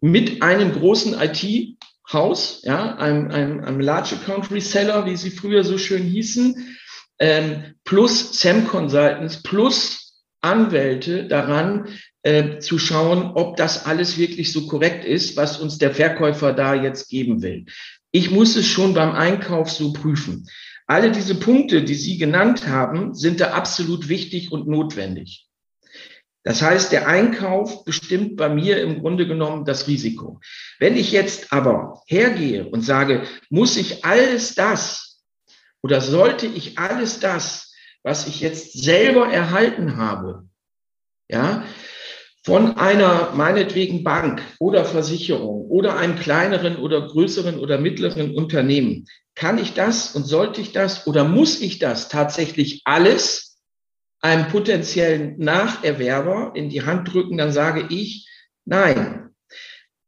mit 0.00 0.42
einem 0.42 0.72
großen 0.72 1.14
IT-Haus, 1.14 2.62
ja, 2.64 2.96
einem, 2.96 3.30
einem, 3.30 3.60
einem 3.64 3.80
Large 3.80 4.16
Account 4.16 4.50
Reseller, 4.50 5.06
wie 5.06 5.16
sie 5.16 5.30
früher 5.30 5.62
so 5.62 5.78
schön 5.78 6.02
hießen, 6.02 6.76
ähm, 7.20 7.74
plus 7.84 8.40
SAM 8.40 8.66
Consultants, 8.66 9.42
plus 9.44 10.20
Anwälte 10.40 11.28
daran, 11.28 11.86
äh, 12.24 12.58
zu 12.58 12.78
schauen, 12.78 13.32
ob 13.34 13.56
das 13.56 13.86
alles 13.86 14.18
wirklich 14.18 14.52
so 14.52 14.66
korrekt 14.66 15.04
ist, 15.04 15.36
was 15.36 15.60
uns 15.60 15.78
der 15.78 15.94
Verkäufer 15.94 16.52
da 16.52 16.74
jetzt 16.74 17.08
geben 17.08 17.42
will. 17.42 17.66
Ich 18.10 18.32
muss 18.32 18.56
es 18.56 18.66
schon 18.66 18.94
beim 18.94 19.12
Einkauf 19.12 19.70
so 19.70 19.92
prüfen. 19.92 20.46
Alle 20.92 21.10
diese 21.10 21.34
Punkte, 21.34 21.84
die 21.84 21.94
Sie 21.94 22.18
genannt 22.18 22.68
haben, 22.68 23.14
sind 23.14 23.40
da 23.40 23.52
absolut 23.52 24.10
wichtig 24.10 24.52
und 24.52 24.68
notwendig. 24.68 25.48
Das 26.42 26.60
heißt, 26.60 26.92
der 26.92 27.08
Einkauf 27.08 27.86
bestimmt 27.86 28.36
bei 28.36 28.50
mir 28.50 28.82
im 28.82 29.00
Grunde 29.00 29.26
genommen 29.26 29.64
das 29.64 29.86
Risiko. 29.86 30.38
Wenn 30.78 30.94
ich 30.94 31.10
jetzt 31.10 31.50
aber 31.50 32.02
hergehe 32.08 32.68
und 32.68 32.82
sage, 32.82 33.26
muss 33.48 33.78
ich 33.78 34.04
alles 34.04 34.54
das 34.54 35.22
oder 35.80 36.02
sollte 36.02 36.46
ich 36.46 36.78
alles 36.78 37.20
das, 37.20 37.72
was 38.02 38.26
ich 38.26 38.42
jetzt 38.42 38.74
selber 38.74 39.32
erhalten 39.32 39.96
habe, 39.96 40.46
ja, 41.26 41.64
von 42.44 42.76
einer 42.76 43.32
meinetwegen 43.34 44.02
Bank 44.02 44.42
oder 44.58 44.84
Versicherung 44.84 45.66
oder 45.70 45.96
einem 45.96 46.16
kleineren 46.16 46.76
oder 46.76 47.06
größeren 47.06 47.58
oder 47.58 47.78
mittleren 47.78 48.34
Unternehmen, 48.34 49.06
kann 49.34 49.58
ich 49.58 49.74
das 49.74 50.14
und 50.14 50.24
sollte 50.24 50.60
ich 50.60 50.72
das 50.72 51.06
oder 51.06 51.24
muss 51.24 51.60
ich 51.60 51.78
das 51.78 52.08
tatsächlich 52.08 52.82
alles 52.84 53.58
einem 54.20 54.48
potenziellen 54.48 55.38
Nacherwerber 55.38 56.52
in 56.54 56.68
die 56.68 56.82
Hand 56.82 57.12
drücken, 57.12 57.38
dann 57.38 57.52
sage 57.52 57.86
ich 57.90 58.28
nein. 58.64 59.30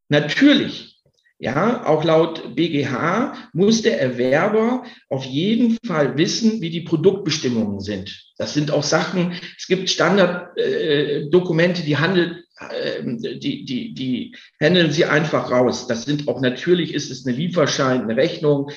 Natürlich 0.09 0.94
ja, 1.38 1.85
auch 1.87 2.05
laut 2.05 2.55
BGH 2.55 3.35
muss 3.53 3.83
der 3.83 4.01
Erwerber 4.01 4.85
auf 5.09 5.25
jeden 5.25 5.77
Fall 5.85 6.16
wissen, 6.16 6.61
wie 6.61 6.70
die 6.70 6.83
Produktbestimmungen 6.83 7.81
sind. 7.81 8.33
Das 8.38 8.55
sind 8.55 8.70
auch 8.70 8.85
Sachen, 8.85 9.33
es 9.59 9.66
gibt 9.66 9.90
Standarddokumente, 9.90 11.83
äh, 11.83 11.85
die 11.85 11.97
handelt, 11.97 12.44
äh, 12.59 13.03
die, 13.38 13.64
die, 13.64 13.94
die 13.94 14.37
handeln 14.61 14.92
sie 14.92 15.07
einfach 15.07 15.51
raus. 15.51 15.87
Das 15.88 16.05
sind 16.05 16.29
auch 16.29 16.40
natürlich 16.40 16.94
ist 16.94 17.11
es 17.11 17.27
eine 17.27 17.37
Lieferschein, 17.37 18.03
eine 18.03 18.16
Rechnung, 18.16 18.70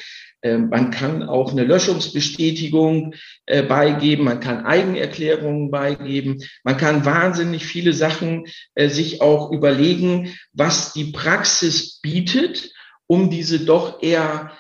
man 0.43 0.91
kann 0.91 1.23
auch 1.23 1.52
eine 1.52 1.63
Löschungsbestätigung 1.63 3.15
äh, 3.45 3.63
beigeben, 3.63 4.26
man 4.26 4.39
kann 4.39 4.65
Eigenerklärungen 4.65 5.71
beigeben, 5.71 6.43
man 6.63 6.78
kann 6.78 7.06
wahnsinnig 7.06 7.65
viele 7.65 7.93
Sachen 7.93 8.45
äh, 8.76 8.89
sich 8.89 9.21
auch 9.21 9.52
überlegen, 9.52 10.36
was 10.54 10.93
die 10.93 11.12
Praxis 11.12 12.00
bietet, 12.02 12.71
um 13.08 13.30
diese 13.30 13.62
doch 13.62 14.02
eher 14.04 14.52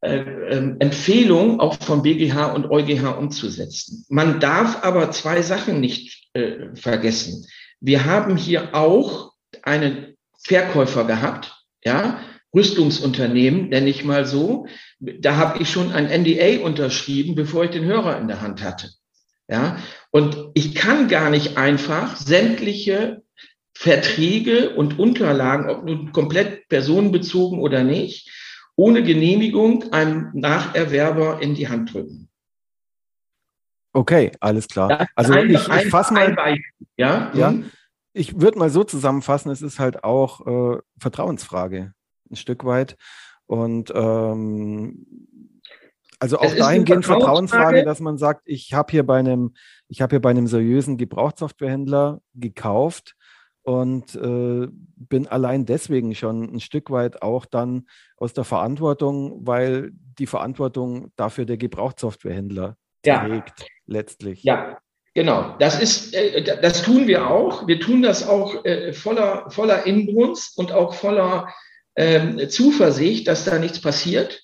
äh, 0.00 0.16
ähm, 0.16 0.76
Empfehlung 0.80 1.60
auch 1.60 1.76
vom 1.80 2.02
BGH 2.02 2.46
und 2.46 2.68
EuGH 2.68 3.16
umzusetzen. 3.16 4.04
Man 4.08 4.40
darf 4.40 4.82
aber 4.82 5.12
zwei 5.12 5.42
Sachen 5.42 5.80
nicht 5.80 6.28
äh, 6.34 6.74
vergessen. 6.74 7.46
Wir 7.80 8.04
haben 8.04 8.36
hier 8.36 8.74
auch 8.74 9.32
einen 9.62 10.16
Verkäufer 10.38 11.04
gehabt, 11.04 11.54
ja, 11.84 12.18
Rüstungsunternehmen, 12.54 13.68
nenne 13.68 13.88
ich 13.88 14.04
mal 14.04 14.26
so, 14.26 14.66
da 15.00 15.36
habe 15.36 15.62
ich 15.62 15.70
schon 15.70 15.90
ein 15.92 16.06
NDA 16.06 16.64
unterschrieben, 16.64 17.34
bevor 17.34 17.64
ich 17.64 17.70
den 17.70 17.84
Hörer 17.84 18.18
in 18.18 18.28
der 18.28 18.40
Hand 18.40 18.62
hatte. 18.62 18.90
Ja, 19.48 19.78
und 20.10 20.50
ich 20.54 20.74
kann 20.74 21.08
gar 21.08 21.28
nicht 21.28 21.56
einfach 21.56 22.16
sämtliche 22.16 23.22
Verträge 23.74 24.70
und 24.70 24.98
Unterlagen, 24.98 25.68
ob 25.68 25.84
nun 25.84 26.12
komplett 26.12 26.68
personenbezogen 26.68 27.58
oder 27.58 27.82
nicht, 27.82 28.30
ohne 28.76 29.02
Genehmigung 29.02 29.92
einem 29.92 30.30
Nacherwerber 30.34 31.42
in 31.42 31.54
die 31.54 31.68
Hand 31.68 31.92
drücken. 31.92 32.28
Okay, 33.92 34.32
alles 34.40 34.68
klar. 34.68 35.06
also 35.14 35.34
ich, 35.34 35.68
ich 35.68 35.90
fasse 35.90 36.14
mal, 36.14 36.34
ja, 36.96 37.30
ja, 37.34 37.50
mhm. 37.50 37.70
ich 38.14 38.40
würde 38.40 38.58
mal 38.58 38.70
so 38.70 38.84
zusammenfassen, 38.84 39.50
es 39.50 39.60
ist 39.60 39.78
halt 39.78 40.04
auch 40.04 40.76
äh, 40.76 40.78
Vertrauensfrage 40.98 41.92
ein 42.32 42.36
Stück 42.36 42.64
weit. 42.64 42.96
Und 43.46 43.92
ähm, 43.94 45.06
also 46.18 46.38
auch 46.38 46.54
dahingehend 46.54 47.04
Vertrauensfrage, 47.04 47.84
dass 47.84 48.00
man 48.00 48.16
sagt, 48.16 48.42
ich 48.44 48.74
habe 48.74 48.90
hier 48.92 49.04
bei 49.04 49.18
einem, 49.18 49.54
ich 49.88 50.00
habe 50.00 50.10
hier 50.14 50.22
bei 50.22 50.30
einem 50.30 50.46
seriösen 50.46 50.96
Gebrauchtsoftwarehändler 50.96 52.20
gekauft 52.34 53.16
und 53.62 54.14
äh, 54.14 54.68
bin 54.70 55.26
allein 55.26 55.66
deswegen 55.66 56.14
schon 56.14 56.54
ein 56.54 56.60
Stück 56.60 56.90
weit 56.90 57.22
auch 57.22 57.44
dann 57.44 57.86
aus 58.16 58.32
der 58.32 58.44
Verantwortung, 58.44 59.46
weil 59.46 59.90
die 59.92 60.26
Verantwortung 60.26 61.10
dafür 61.16 61.44
der 61.44 61.56
Gebrauchtsoftwarehändler 61.56 62.76
ja. 63.04 63.24
trägt 63.26 63.66
letztlich. 63.86 64.42
Ja, 64.44 64.78
Genau, 65.14 65.56
das 65.58 65.78
ist, 65.78 66.14
äh, 66.14 66.42
das 66.62 66.82
tun 66.82 67.06
wir 67.06 67.28
auch. 67.28 67.66
Wir 67.66 67.78
tun 67.78 68.00
das 68.00 68.26
auch 68.26 68.64
äh, 68.64 68.94
voller, 68.94 69.50
voller 69.50 69.84
Inbrunst 69.84 70.56
und 70.56 70.72
auch 70.72 70.94
voller 70.94 71.48
ähm, 71.96 72.48
Zuversicht, 72.48 73.28
dass 73.28 73.44
da 73.44 73.58
nichts 73.58 73.80
passiert. 73.80 74.42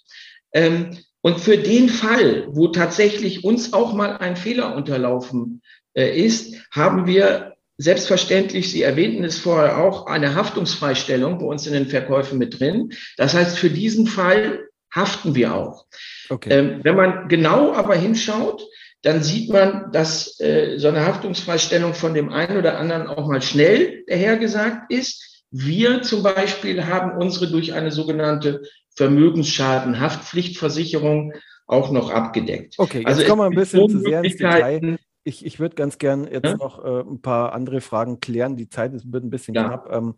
Ähm, 0.52 0.98
und 1.20 1.40
für 1.40 1.58
den 1.58 1.88
Fall, 1.88 2.46
wo 2.50 2.68
tatsächlich 2.68 3.44
uns 3.44 3.72
auch 3.72 3.92
mal 3.92 4.18
ein 4.18 4.36
Fehler 4.36 4.74
unterlaufen 4.76 5.62
äh, 5.94 6.16
ist, 6.18 6.56
haben 6.70 7.06
wir 7.06 7.54
selbstverständlich, 7.76 8.70
Sie 8.70 8.82
erwähnten 8.82 9.24
es 9.24 9.38
vorher 9.38 9.78
auch, 9.78 10.06
eine 10.06 10.34
Haftungsfreistellung 10.34 11.38
bei 11.38 11.46
uns 11.46 11.66
in 11.66 11.72
den 11.72 11.86
Verkäufen 11.86 12.38
mit 12.38 12.58
drin. 12.58 12.92
Das 13.16 13.34
heißt, 13.34 13.56
für 13.56 13.70
diesen 13.70 14.06
Fall 14.06 14.68
haften 14.92 15.34
wir 15.34 15.54
auch. 15.54 15.86
Okay. 16.28 16.50
Ähm, 16.50 16.80
wenn 16.82 16.96
man 16.96 17.28
genau 17.28 17.72
aber 17.72 17.94
hinschaut, 17.94 18.62
dann 19.02 19.22
sieht 19.22 19.48
man, 19.50 19.92
dass 19.92 20.40
äh, 20.40 20.78
so 20.78 20.88
eine 20.88 21.06
Haftungsfreistellung 21.06 21.94
von 21.94 22.14
dem 22.14 22.32
einen 22.32 22.58
oder 22.58 22.78
anderen 22.78 23.06
auch 23.06 23.28
mal 23.28 23.42
schnell 23.42 24.04
dahergesagt 24.08 24.92
ist. 24.92 25.37
Wir 25.50 26.02
zum 26.02 26.22
Beispiel 26.22 26.84
haben 26.86 27.20
unsere 27.20 27.50
durch 27.50 27.72
eine 27.72 27.90
sogenannte 27.90 28.62
Vermögensschadenhaftpflichtversicherung 28.96 31.32
auch 31.66 31.90
noch 31.90 32.10
abgedeckt. 32.10 32.74
Okay, 32.78 32.98
jetzt 32.98 33.06
also 33.06 33.24
kommen 33.24 33.40
wir 33.42 33.46
ein 33.46 33.54
bisschen 33.54 33.88
zu 33.88 34.00
sehr 34.00 34.22
ins 34.22 34.36
Detail. 34.36 34.98
Ich, 35.24 35.44
ich 35.44 35.58
würde 35.60 35.74
ganz 35.74 35.98
gern 35.98 36.28
jetzt 36.30 36.46
ja? 36.46 36.56
noch 36.56 36.84
äh, 36.84 37.00
ein 37.00 37.20
paar 37.20 37.52
andere 37.52 37.80
Fragen 37.80 38.20
klären. 38.20 38.56
Die 38.56 38.68
Zeit 38.68 38.94
ist, 38.94 39.12
wird 39.12 39.24
ein 39.24 39.30
bisschen 39.30 39.54
ja. 39.54 39.64
knapp. 39.68 39.92
Ähm, 39.92 40.14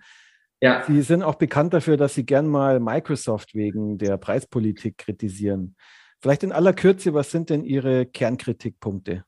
ja. 0.60 0.84
Sie 0.86 1.02
sind 1.02 1.22
auch 1.22 1.36
bekannt 1.36 1.74
dafür, 1.74 1.96
dass 1.96 2.14
Sie 2.14 2.24
gern 2.24 2.46
mal 2.46 2.80
Microsoft 2.80 3.54
wegen 3.54 3.98
der 3.98 4.18
Preispolitik 4.18 4.98
kritisieren. 4.98 5.74
Vielleicht 6.20 6.42
in 6.42 6.52
aller 6.52 6.74
Kürze, 6.74 7.14
was 7.14 7.30
sind 7.30 7.50
denn 7.50 7.64
Ihre 7.64 8.06
Kernkritikpunkte? 8.06 9.24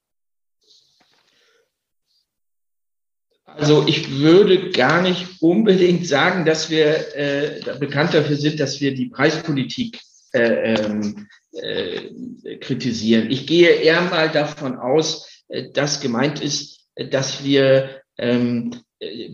Also 3.56 3.84
ich 3.86 4.18
würde 4.18 4.70
gar 4.70 5.02
nicht 5.02 5.26
unbedingt 5.40 6.06
sagen, 6.06 6.44
dass 6.44 6.70
wir 6.70 7.16
äh, 7.16 7.60
bekannt 7.78 8.14
dafür 8.14 8.36
sind, 8.36 8.60
dass 8.60 8.80
wir 8.80 8.94
die 8.94 9.06
Preispolitik 9.06 10.00
äh, 10.32 10.74
ähm, 10.74 11.26
äh, 11.52 12.56
kritisieren. 12.58 13.30
Ich 13.30 13.46
gehe 13.46 13.68
eher 13.68 14.02
mal 14.02 14.30
davon 14.30 14.76
aus, 14.76 15.44
äh, 15.48 15.70
dass 15.72 16.00
gemeint 16.00 16.40
ist, 16.40 16.86
dass 17.10 17.44
wir 17.44 18.02
ähm, 18.18 18.74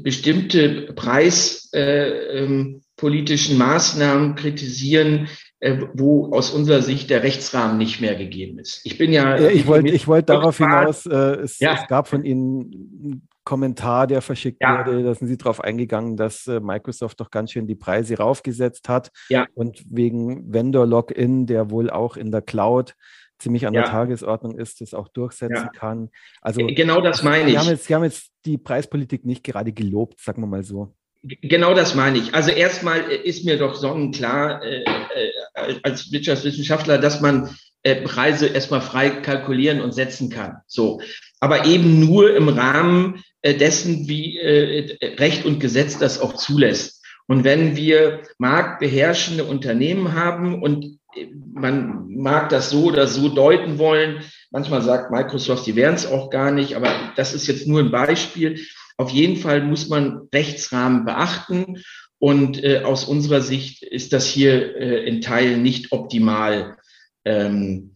bestimmte 0.03 0.93
preispolitischen 0.95 3.53
ähm, 3.53 3.59
Maßnahmen 3.59 4.35
kritisieren, 4.35 5.27
äh, 5.27 5.29
wo 5.93 6.31
aus 6.33 6.53
unserer 6.53 6.83
Sicht 6.83 7.11
der 7.11 7.23
Rechtsrahmen 7.23 7.79
nicht 7.79 8.01
mehr 8.01 8.15
gegeben 8.15 8.59
ist. 8.59 8.81
Ich 8.85 8.97
bin 8.97 9.13
ja. 9.13 9.37
ich 9.39 9.67
wollte 9.67 9.89
ich 9.91 10.07
wollt 10.07 10.29
darauf 10.29 10.59
hinaus, 10.59 11.05
äh, 11.07 11.17
es, 11.41 11.59
ja. 11.59 11.75
es, 11.75 11.89
gab 11.89 12.07
von 12.07 12.25
Ihnen 12.25 13.29
Kommentar, 13.45 14.07
der 14.07 14.23
verschickt 14.23 14.59
ja. 14.61 14.87
wurde, 14.87 15.03
da 15.03 15.15
sind 15.15 15.27
Sie 15.27 15.39
darauf 15.39 15.61
eingegangen, 15.61 16.17
dass 16.17 16.47
äh, 16.47 16.61
Microsoft 16.61 17.19
doch 17.19 17.31
ganz 17.31 17.51
schön 17.51 17.67
die 17.67 17.75
Preise 17.75 18.19
raufgesetzt 18.19 18.89
hat 18.89 19.11
ja. 19.31 19.47
und 19.55 19.83
wegen 19.91 20.53
Vendor-Login, 20.53 21.47
der 21.47 21.71
wohl 21.71 21.91
auch 21.91 22.17
in 22.17 22.31
der 22.31 22.43
Cloud 22.43 22.95
ziemlich 23.39 23.67
an 23.67 23.75
ja. 23.75 23.83
der 23.83 23.91
Tagesordnung 23.91 24.59
ist, 24.59 24.81
das 24.81 24.95
auch 24.95 25.09
durchsetzen 25.09 25.71
kann. 25.75 26.11
Also 26.41 26.67
genau 26.67 27.01
das 27.01 27.23
meine 27.23 27.51
ich. 27.51 27.57
Haben 27.57 27.69
jetzt, 27.69 27.87
Sie 27.87 27.95
haben 27.95 28.05
jetzt 28.05 28.31
die 28.45 28.59
Preispolitik 28.59 29.25
nicht 29.25 29.45
gerade 29.45 29.73
gelobt, 29.73 30.21
sagen 30.21 30.43
wir 30.43 30.47
mal 30.47 30.63
so. 30.63 30.95
Genau 31.23 31.75
das 31.75 31.95
meine 31.95 32.19
ich. 32.19 32.35
Also 32.35 32.51
erstmal 32.51 33.11
äh, 33.11 33.17
ist 33.17 33.45
mir 33.45 33.59
doch 33.59 33.75
sonnenklar 33.75 34.63
äh, 34.63 34.83
äh, 34.83 35.81
als 35.83 36.13
Wirtschaftswissenschaftler, 36.13 36.99
dass 36.99 37.21
man 37.21 37.57
äh, 37.83 37.97
Preise 38.03 38.47
erstmal 38.47 38.81
frei 38.81 39.11
kalkulieren 39.11 39.81
und 39.81 39.93
setzen 39.93 40.31
kann. 40.31 40.59
So. 40.67 41.01
Aber 41.41 41.67
eben 41.67 42.01
nur 42.01 42.35
im 42.37 42.49
Rahmen 42.49 43.23
äh, 43.43 43.55
dessen, 43.55 44.09
wie 44.09 44.39
äh, 44.39 44.97
Recht 45.19 45.45
und 45.45 45.59
Gesetz 45.59 45.99
das 45.99 46.21
auch 46.21 46.35
zulässt. 46.35 47.05
Und 47.27 47.45
wenn 47.45 47.77
wir 47.77 48.23
marktbeherrschende 48.39 49.45
Unternehmen 49.45 50.15
haben 50.15 50.63
und 50.63 50.99
man 51.53 52.09
mag 52.11 52.49
das 52.49 52.71
so 52.71 52.85
oder 52.85 53.07
so 53.07 53.29
deuten 53.29 53.79
wollen, 53.79 54.23
manchmal 54.51 54.83
sagt 54.83 55.11
Microsoft, 55.11 55.67
die 55.67 55.77
wären 55.77 55.95
es 55.95 56.07
auch 56.07 56.31
gar 56.31 56.51
nicht, 56.51 56.75
aber 56.75 56.91
das 57.17 57.35
ist 57.35 57.47
jetzt 57.47 57.67
nur 57.67 57.81
ein 57.81 57.91
Beispiel. 57.91 58.61
Auf 58.99 59.11
jeden 59.11 59.37
Fall 59.37 59.63
muss 59.63 59.89
man 59.89 60.29
Rechtsrahmen 60.35 61.05
beachten 61.05 61.83
und 62.19 62.63
äh, 62.63 62.83
aus 62.83 63.05
unserer 63.05 63.41
Sicht 63.41 63.83
ist 63.83 64.13
das 64.13 64.27
hier 64.27 64.77
äh, 64.77 65.07
in 65.07 65.21
Teilen 65.21 65.63
nicht 65.63 65.93
optimal 65.93 66.77
ähm, 67.25 67.95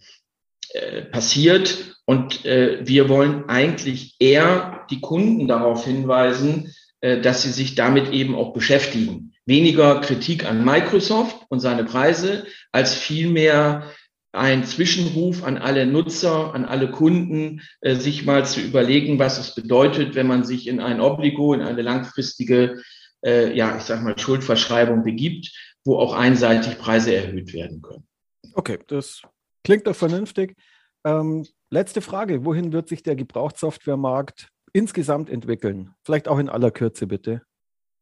äh, 0.73 1.03
passiert. 1.03 1.99
Und 2.05 2.45
äh, 2.45 2.87
wir 2.87 3.09
wollen 3.09 3.49
eigentlich 3.49 4.17
eher 4.21 4.87
die 4.91 5.01
Kunden 5.01 5.49
darauf 5.49 5.85
hinweisen, 5.85 6.73
äh, 7.01 7.21
dass 7.21 7.43
sie 7.43 7.51
sich 7.51 7.75
damit 7.75 8.13
eben 8.13 8.37
auch 8.37 8.53
beschäftigen. 8.53 9.33
Weniger 9.45 10.01
Kritik 10.01 10.45
an 10.45 10.65
Microsoft 10.65 11.37
und 11.49 11.59
seine 11.59 11.85
Preise, 11.85 12.47
als 12.71 12.95
vielmehr 12.95 13.91
ein 14.33 14.65
Zwischenruf 14.65 15.45
an 15.45 15.59
alle 15.59 15.87
Nutzer, 15.87 16.55
an 16.55 16.65
alle 16.65 16.91
Kunden, 16.91 17.61
äh, 17.83 17.95
sich 17.97 18.25
mal 18.25 18.45
zu 18.47 18.61
überlegen, 18.61 19.19
was 19.19 19.39
es 19.39 19.55
bedeutet, 19.55 20.15
wenn 20.15 20.27
man 20.27 20.45
sich 20.45 20.67
in 20.67 20.81
ein 20.81 21.01
Obligo, 21.01 21.53
in 21.53 21.61
eine 21.61 21.83
langfristige, 21.83 22.83
äh, 23.25 23.55
ja, 23.55 23.77
ich 23.77 23.83
sag 23.83 24.03
mal, 24.03 24.19
Schuldverschreibung 24.19 25.05
begibt, 25.05 25.53
wo 25.85 25.99
auch 25.99 26.15
einseitig 26.15 26.79
Preise 26.79 27.15
erhöht 27.15 27.53
werden 27.53 27.83
können. 27.83 28.07
Okay, 28.55 28.79
das 28.87 29.23
klingt 29.65 29.87
doch 29.87 29.97
vernünftig. 29.97 30.57
Ähm, 31.05 31.47
letzte 31.71 32.01
Frage. 32.01 32.45
Wohin 32.45 32.73
wird 32.73 32.89
sich 32.89 33.03
der 33.03 33.17
Gebrauchtsoftwaremarkt 33.17 34.49
insgesamt 34.73 35.29
entwickeln? 35.29 35.91
Vielleicht 36.05 36.29
auch 36.29 36.39
in 36.39 36.49
aller 36.49 36.71
Kürze, 36.71 37.07
bitte. 37.07 37.43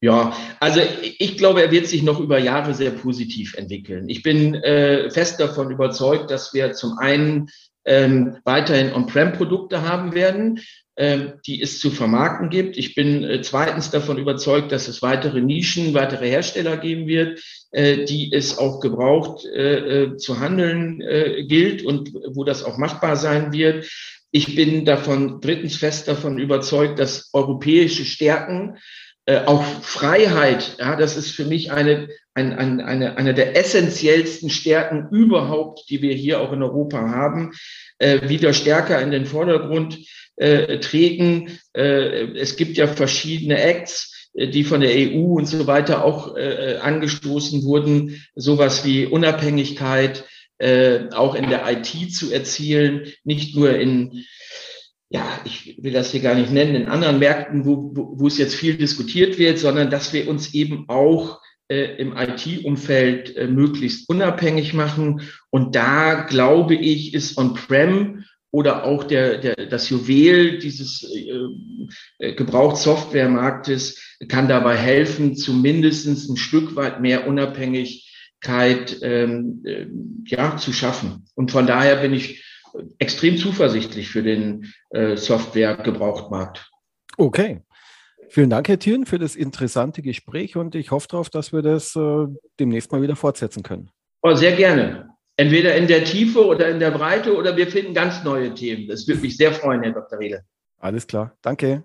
Ja, 0.03 0.35
also 0.61 0.81
ich 1.19 1.37
glaube, 1.37 1.63
er 1.63 1.71
wird 1.71 1.87
sich 1.87 2.03
noch 2.03 2.21
über 2.21 2.39
Jahre 2.39 2.73
sehr 2.73 2.91
positiv 2.91 3.55
entwickeln. 3.55 4.09
Ich 4.09 4.23
bin 4.23 4.55
äh, 4.55 5.11
fest 5.11 5.39
davon 5.41 5.71
überzeugt, 5.71 6.31
dass 6.31 6.55
wir 6.55 6.73
zum 6.73 6.97
einen 6.99 7.51
ähm, 7.85 8.39
weiterhin 8.45 8.95
On-Prem-Produkte 8.95 9.83
haben 9.83 10.15
werden, 10.15 10.61
ähm, 10.97 11.35
die 11.47 11.61
es 11.61 11.81
zu 11.81 11.91
vermarkten 11.91 12.49
gibt. 12.49 12.79
Ich 12.79 12.95
bin 12.95 13.25
äh, 13.25 13.43
zweitens 13.43 13.91
davon 13.91 14.17
überzeugt, 14.17 14.73
dass 14.73 14.89
es 14.89 15.03
weitere 15.03 15.43
Nischen, 15.43 15.93
weitere 15.93 16.29
Hersteller 16.29 16.79
geben 16.79 17.07
wird, 17.07 17.43
äh, 17.71 18.05
die 18.05 18.33
es 18.33 18.57
auch 18.57 18.81
gebraucht 18.81 19.45
äh, 19.45 20.05
äh 20.05 20.17
zu 20.17 20.41
handeln 20.41 21.03
äh, 21.03 21.45
gilt 21.47 21.85
und 21.85 22.13
wo 22.35 22.45
das 22.45 22.65
auch 22.65 22.79
machbar 22.79 23.17
sein 23.17 23.53
wird. 23.53 23.87
Ich 24.31 24.55
bin 24.55 24.85
davon 24.85 25.41
drittens 25.41 25.77
fest 25.77 26.09
davon 26.09 26.39
überzeugt, 26.39 26.99
dass 26.99 27.31
europäische 27.33 28.05
Stärken 28.05 28.79
äh, 29.27 29.45
auch 29.45 29.63
Freiheit, 29.83 30.77
ja, 30.79 30.97
das 30.97 31.17
ist 31.17 31.31
für 31.31 31.45
mich 31.45 31.73
eine, 31.73 32.09
ein, 32.35 32.53
ein, 32.53 32.81
eine, 32.81 33.17
eine 33.17 33.35
der 33.35 33.57
essentiellsten 33.57 34.51
Stärken 34.51 35.09
überhaupt, 35.11 35.91
die 35.91 36.03
wir 36.03 36.15
hier 36.15 36.41
auch 36.41 36.53
in 36.53 36.63
Europa 36.63 36.99
haben, 36.99 37.53
äh, 37.99 38.29
wieder 38.29 38.53
stärker 38.53 39.01
in 39.01 39.11
den 39.11 39.27
Vordergrund 39.27 39.99
äh, 40.37 40.79
treten. 40.79 41.59
Äh, 41.75 42.37
es 42.39 42.57
gibt 42.57 42.77
ja 42.77 42.87
verschiedene 42.87 43.61
Acts, 43.61 44.31
äh, 44.35 44.49
die 44.49 44.65
von 44.65 44.81
der 44.81 44.93
EU 44.95 45.37
und 45.37 45.47
so 45.47 45.67
weiter 45.67 46.05
auch 46.05 46.37
äh, 46.37 46.79
angestoßen 46.81 47.63
wurden, 47.65 48.25
sowas 48.35 48.85
wie 48.85 49.07
Unabhängigkeit, 49.07 50.25
äh, 50.59 51.11
auch 51.13 51.35
in 51.35 51.49
der 51.51 51.71
IT 51.71 52.15
zu 52.15 52.33
erzielen, 52.33 53.13
nicht 53.25 53.55
nur 53.57 53.75
in 53.77 54.25
ja, 55.11 55.41
ich 55.45 55.77
will 55.83 55.93
das 55.93 56.13
hier 56.13 56.21
gar 56.21 56.37
nicht 56.37 56.53
nennen, 56.53 56.77
in 56.77 56.87
anderen 56.87 57.19
Märkten, 57.19 57.67
wo, 57.67 57.91
wo, 57.95 58.19
wo 58.19 58.27
es 58.29 58.39
jetzt 58.39 58.55
viel 58.55 58.77
diskutiert 58.77 59.39
wird, 59.39 59.59
sondern 59.59 59.91
dass 59.91 60.13
wir 60.13 60.29
uns 60.29 60.55
eben 60.55 60.89
auch 60.89 61.41
äh, 61.69 61.97
im 61.97 62.17
IT-Umfeld 62.17 63.37
äh, 63.37 63.49
möglichst 63.49 64.09
unabhängig 64.09 64.73
machen. 64.73 65.23
Und 65.51 65.75
da 65.75 66.23
glaube 66.23 66.77
ich, 66.77 67.13
ist 67.13 67.37
On-Prem 67.37 68.25
oder 68.53 68.85
auch 68.85 69.03
der, 69.03 69.39
der, 69.39 69.55
das 69.67 69.91
Juwel 69.91 70.59
dieses 70.59 71.03
äh, 71.03 71.33
äh 72.19 72.35
Gebrauchtsoftwaremarktes 72.35 74.17
kann 74.29 74.49
dabei 74.49 74.77
helfen, 74.77 75.35
zumindest 75.35 76.07
ein 76.07 76.37
Stück 76.37 76.77
weit 76.77 77.01
mehr 77.01 77.27
Unabhängigkeit 77.27 78.99
ähm, 79.03 79.63
äh, 79.65 79.87
ja, 80.27 80.57
zu 80.57 80.73
schaffen. 80.73 81.25
Und 81.35 81.51
von 81.51 81.67
daher 81.67 81.97
bin 81.97 82.13
ich 82.13 82.45
extrem 82.99 83.37
zuversichtlich 83.37 84.09
für 84.09 84.23
den 84.23 84.73
äh, 84.91 85.17
Software-Gebrauchtmarkt. 85.17 86.71
Okay. 87.17 87.63
Vielen 88.29 88.51
Dank, 88.51 88.69
Herr 88.69 88.79
Thien, 88.79 89.07
für 89.07 89.19
das 89.19 89.35
interessante 89.35 90.03
Gespräch 90.03 90.57
und 90.57 90.77
ich 90.77 90.93
hoffe 90.93 91.09
darauf, 91.09 91.31
dass 91.31 91.53
wir 91.53 91.63
das 91.63 91.97
äh, 91.97 92.27
demnächst 92.61 92.93
mal 92.93 93.03
wieder 93.03 93.17
fortsetzen 93.17 93.65
können. 93.65 93.91
Oh, 94.23 94.35
sehr 94.35 94.53
gerne. 94.53 95.11
Entweder 95.37 95.75
in 95.75 95.89
der 95.89 96.05
Tiefe 96.05 96.47
oder 96.47 96.69
in 96.69 96.79
der 96.79 96.93
Breite 96.93 97.35
oder 97.35 97.57
wir 97.57 97.67
finden 97.67 97.93
ganz 97.93 98.23
neue 98.23 98.55
Themen. 98.55 98.87
Das 98.87 99.09
würde 99.09 99.23
mich 99.23 99.37
sehr 99.37 99.53
freuen, 99.53 99.83
Herr 99.83 99.93
Dr. 99.93 100.19
Riedel. 100.19 100.43
Alles 100.79 101.07
klar. 101.07 101.37
Danke. 101.43 101.85